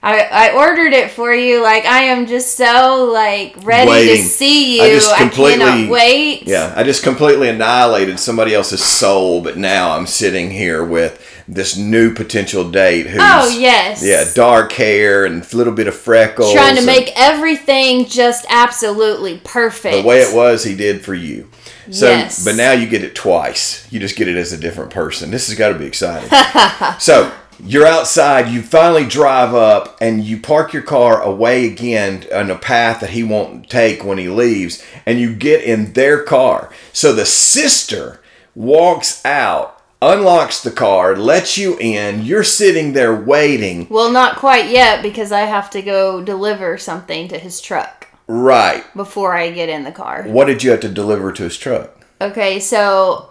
[0.00, 1.60] I, I ordered it for you.
[1.62, 4.16] Like I am just so like ready Waiting.
[4.22, 4.82] to see you.
[4.82, 6.42] I I, just completely- cannot wait.
[6.46, 11.76] Yeah, I just completely annihilated somebody else's soul, but now I'm sitting here with this
[11.78, 14.04] new potential date who's Oh yes.
[14.04, 16.52] yeah, dark hair and a little bit of freckles.
[16.52, 19.96] trying to make everything just absolutely perfect.
[20.02, 21.48] the way it was he did for you.
[21.90, 22.44] So, Yes.
[22.44, 23.90] but now you get it twice.
[23.90, 25.30] You just get it as a different person.
[25.30, 26.28] This has got to be exciting.
[27.00, 27.32] so,
[27.64, 32.58] you're outside, you finally drive up and you park your car away again on a
[32.58, 36.70] path that he won't take when he leaves, and you get in their car.
[36.92, 38.20] So, the sister
[38.54, 42.22] walks out, unlocks the car, lets you in.
[42.24, 43.86] You're sitting there waiting.
[43.90, 48.84] Well, not quite yet because I have to go deliver something to his truck Right.
[48.94, 50.24] before I get in the car.
[50.26, 51.90] What did you have to deliver to his truck?
[52.20, 53.30] Okay, so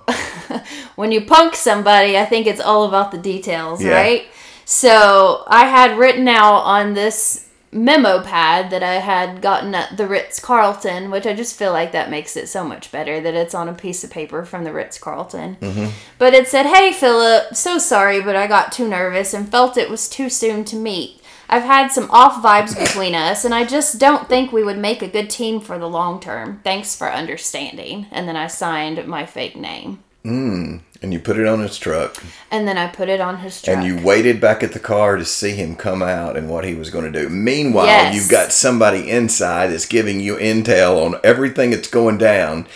[0.96, 3.92] when you punk somebody, I think it's all about the details, Yeah.
[3.94, 4.26] right?
[4.66, 10.08] So I had written out on this memo pad that I had gotten at the
[10.08, 13.56] Ritz Carlton, which I just feel like that makes it so much better that it's
[13.56, 15.58] on a piece of paper from the Ritz Carlton.
[15.62, 15.92] Mm-hmm.
[16.18, 19.90] But it said, Hey, Philip, so sorry, but I got too nervous and felt it
[19.90, 21.22] was too soon to meet.
[21.50, 25.02] I've had some off vibes between us, and I just don't think we would make
[25.02, 26.60] a good team for the long term.
[26.64, 28.08] Thanks for understanding.
[28.12, 30.04] And then I signed my fake name.
[30.26, 30.82] Mm.
[31.02, 32.22] And you put it on his truck.
[32.50, 33.78] And then I put it on his truck.
[33.78, 36.74] And you waited back at the car to see him come out and what he
[36.74, 37.30] was going to do.
[37.30, 38.16] Meanwhile, Yes.
[38.16, 42.68] you've got somebody inside that's giving you intel on everything that's going down.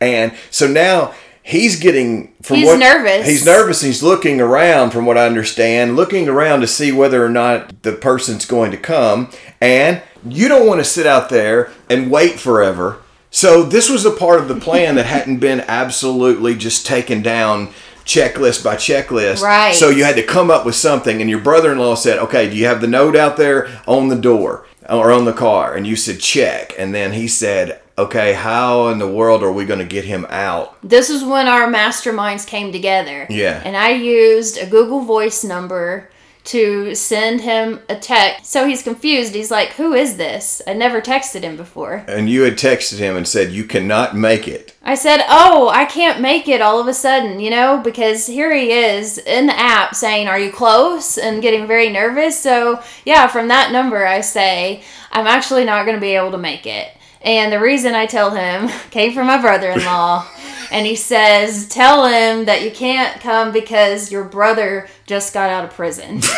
[0.00, 3.26] And so now he's getting from He's what nervous.
[3.26, 7.30] He's nervous he's looking around from what I understand, looking around to see whether or
[7.30, 9.30] not the person's going to come.
[9.60, 12.98] And you don't want to sit out there and wait forever.
[13.40, 17.70] So this was a part of the plan that hadn't been absolutely just taken down
[18.04, 19.40] checklist by checklist.
[19.40, 19.74] Right.
[19.74, 22.66] So you had to come up with something and your brother-in-law said, "Okay, do you
[22.66, 26.20] have the note out there on the door or on the car?" And you said,
[26.20, 30.04] "Check." And then he said, "Okay, how in the world are we going to get
[30.04, 33.26] him out?" this is when our masterminds came together.
[33.30, 33.62] Yeah.
[33.64, 36.09] And I used a Google Voice number
[36.50, 38.46] to send him a text.
[38.46, 39.34] So he's confused.
[39.34, 40.62] He's like, Who is this?
[40.66, 42.04] I never texted him before.
[42.08, 45.84] And you had texted him and said, "You cannot make it." I said, Oh, I
[45.84, 49.58] can't make it all of a sudden, you know, because here he is in the
[49.58, 51.18] app saying, Are you close?
[51.18, 52.38] and getting very nervous.
[52.38, 54.82] So, yeah, from that number, I say,
[55.12, 56.88] I'm actually not going to be able to make it.
[57.22, 60.26] And the reason I tell him came from my brother in law.
[60.70, 65.64] and he says, Tell him that you can't come because your brother just got out
[65.64, 66.20] of prison.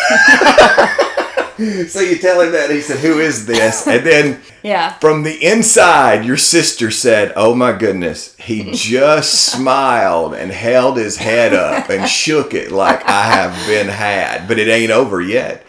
[1.89, 4.95] So you tell him that and he said, "Who is this?" And then yeah.
[4.95, 11.19] from the inside, your sister said, "Oh my goodness!" He just smiled and held his
[11.19, 15.65] head up and shook it like I have been had, but it ain't over yet.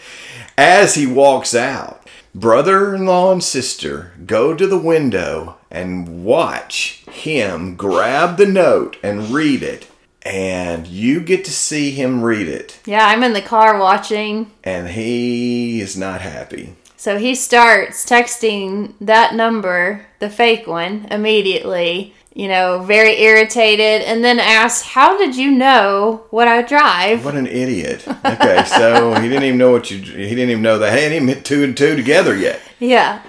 [0.58, 8.38] As he walks out, brother-in-law and sister go to the window and watch him grab
[8.38, 9.88] the note and read it.
[10.26, 14.52] and you get to see him read it, Yeah, I'm in the car watching.
[14.64, 16.76] and he is not happy.
[16.96, 22.14] So he starts texting that number, the fake one, immediately.
[22.36, 27.36] You know, very irritated, and then asks, "How did you know what I drive?" What
[27.36, 28.06] an idiot.
[28.26, 30.94] Okay, so he didn't even know what you, he didn't even know that.
[30.98, 32.60] He hadn't even hit two and two together yet.
[32.80, 33.22] Yeah,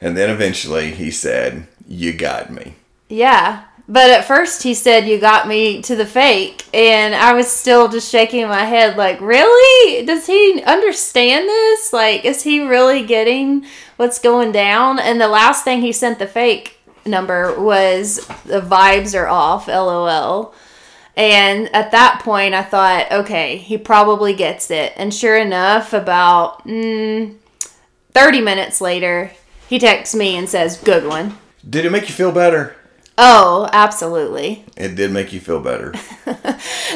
[0.00, 2.74] And then eventually he said, You got me.
[3.08, 3.64] yeah.
[3.88, 7.88] But at first he said, "You got me to the fake," and I was still
[7.88, 10.06] just shaking my head, like, "Really?
[10.06, 11.92] Does he understand this?
[11.92, 16.28] Like, is he really getting what's going down?" And the last thing he sent the
[16.28, 20.54] fake number was the vibes are off, lol.
[21.16, 24.92] And at that point, I thought, okay, he probably gets it.
[24.96, 27.34] And sure enough, about mm,
[28.12, 29.30] 30 minutes later,
[29.68, 31.36] he texts me and says, good one.
[31.68, 32.76] Did it make you feel better?
[33.18, 34.64] Oh, absolutely.
[34.76, 35.92] It did make you feel better.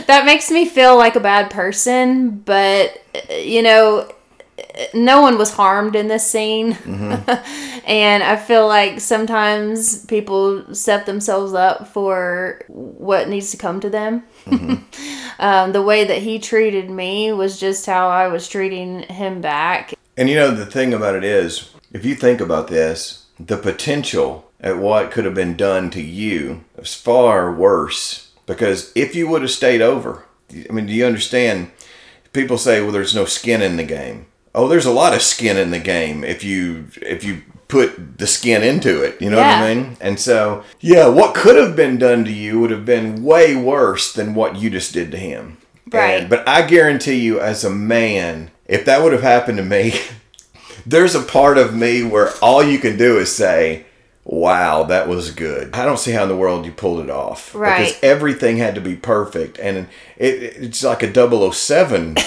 [0.06, 4.08] That makes me feel like a bad person, but, uh, you know,
[4.94, 6.72] no one was harmed in this scene.
[7.86, 13.90] and I feel like sometimes people set themselves up for what needs to come to
[13.90, 14.24] them.
[15.38, 19.94] um, the way that he treated me was just how I was treating him back.
[20.16, 24.50] And you know, the thing about it is, if you think about this, the potential
[24.60, 28.30] at what could have been done to you is far worse.
[28.46, 31.70] Because if you would have stayed over, I mean, do you understand?
[32.32, 34.26] People say, well, there's no skin in the game.
[34.56, 38.26] Oh, there's a lot of skin in the game if you if you put the
[38.26, 39.20] skin into it.
[39.20, 39.96] You know what I mean?
[40.00, 44.12] And so, yeah, what could have been done to you would have been way worse
[44.12, 45.58] than what you just did to him.
[45.90, 46.20] Right.
[46.20, 49.94] And- but I guarantee you, as a man, if that would have happened to me,
[50.86, 53.85] there's a part of me where all you can do is say,
[54.28, 55.72] Wow, that was good.
[55.72, 57.54] I don't see how in the world you pulled it off.
[57.54, 57.86] Right.
[57.86, 59.56] Because everything had to be perfect.
[59.60, 62.16] And it, it's like a 007.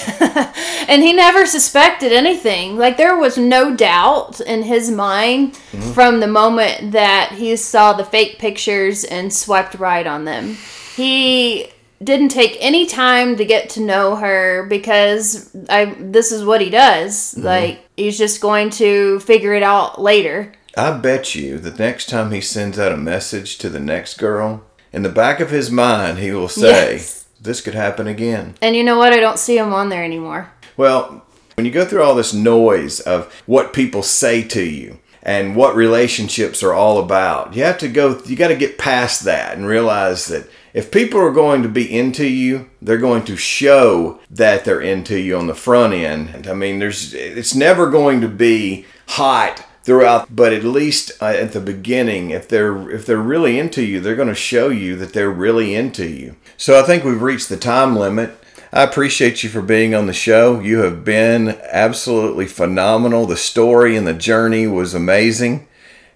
[0.89, 2.75] And he never suspected anything.
[2.75, 5.91] Like there was no doubt in his mind mm-hmm.
[5.91, 10.57] from the moment that he saw the fake pictures and swiped right on them.
[10.95, 11.69] He
[12.03, 16.71] didn't take any time to get to know her because I this is what he
[16.71, 17.35] does.
[17.35, 17.45] Mm-hmm.
[17.45, 20.53] Like he's just going to figure it out later.
[20.79, 24.63] I bet you the next time he sends out a message to the next girl,
[24.93, 27.27] in the back of his mind, he will say, Yes.
[27.41, 28.55] This could happen again.
[28.61, 29.11] And you know what?
[29.11, 30.51] I don't see him on there anymore.
[30.77, 31.25] Well,
[31.55, 35.75] when you go through all this noise of what people say to you and what
[35.75, 39.67] relationships are all about, you have to go, you got to get past that and
[39.67, 44.63] realize that if people are going to be into you, they're going to show that
[44.63, 46.47] they're into you on the front end.
[46.47, 51.53] I mean, there's, it's never going to be hot throughout but at least uh, at
[51.53, 55.13] the beginning if they're if they're really into you they're going to show you that
[55.13, 58.35] they're really into you so i think we've reached the time limit
[58.71, 60.59] I appreciate you for being on the show.
[60.59, 63.25] You have been absolutely phenomenal.
[63.25, 65.67] The story and the journey was amazing.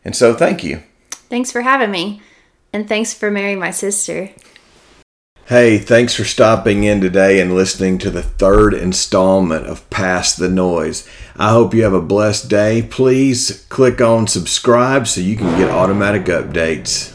[0.06, 0.84] And so thank you.
[1.10, 2.22] Thanks for having me.
[2.72, 4.30] And thanks for marrying my sister.
[5.48, 10.48] Hey, thanks for stopping in today and listening to the third installment of Past the
[10.48, 11.06] Noise.
[11.36, 12.82] I hope you have a blessed day.
[12.82, 17.14] Please click on subscribe so you can get automatic updates.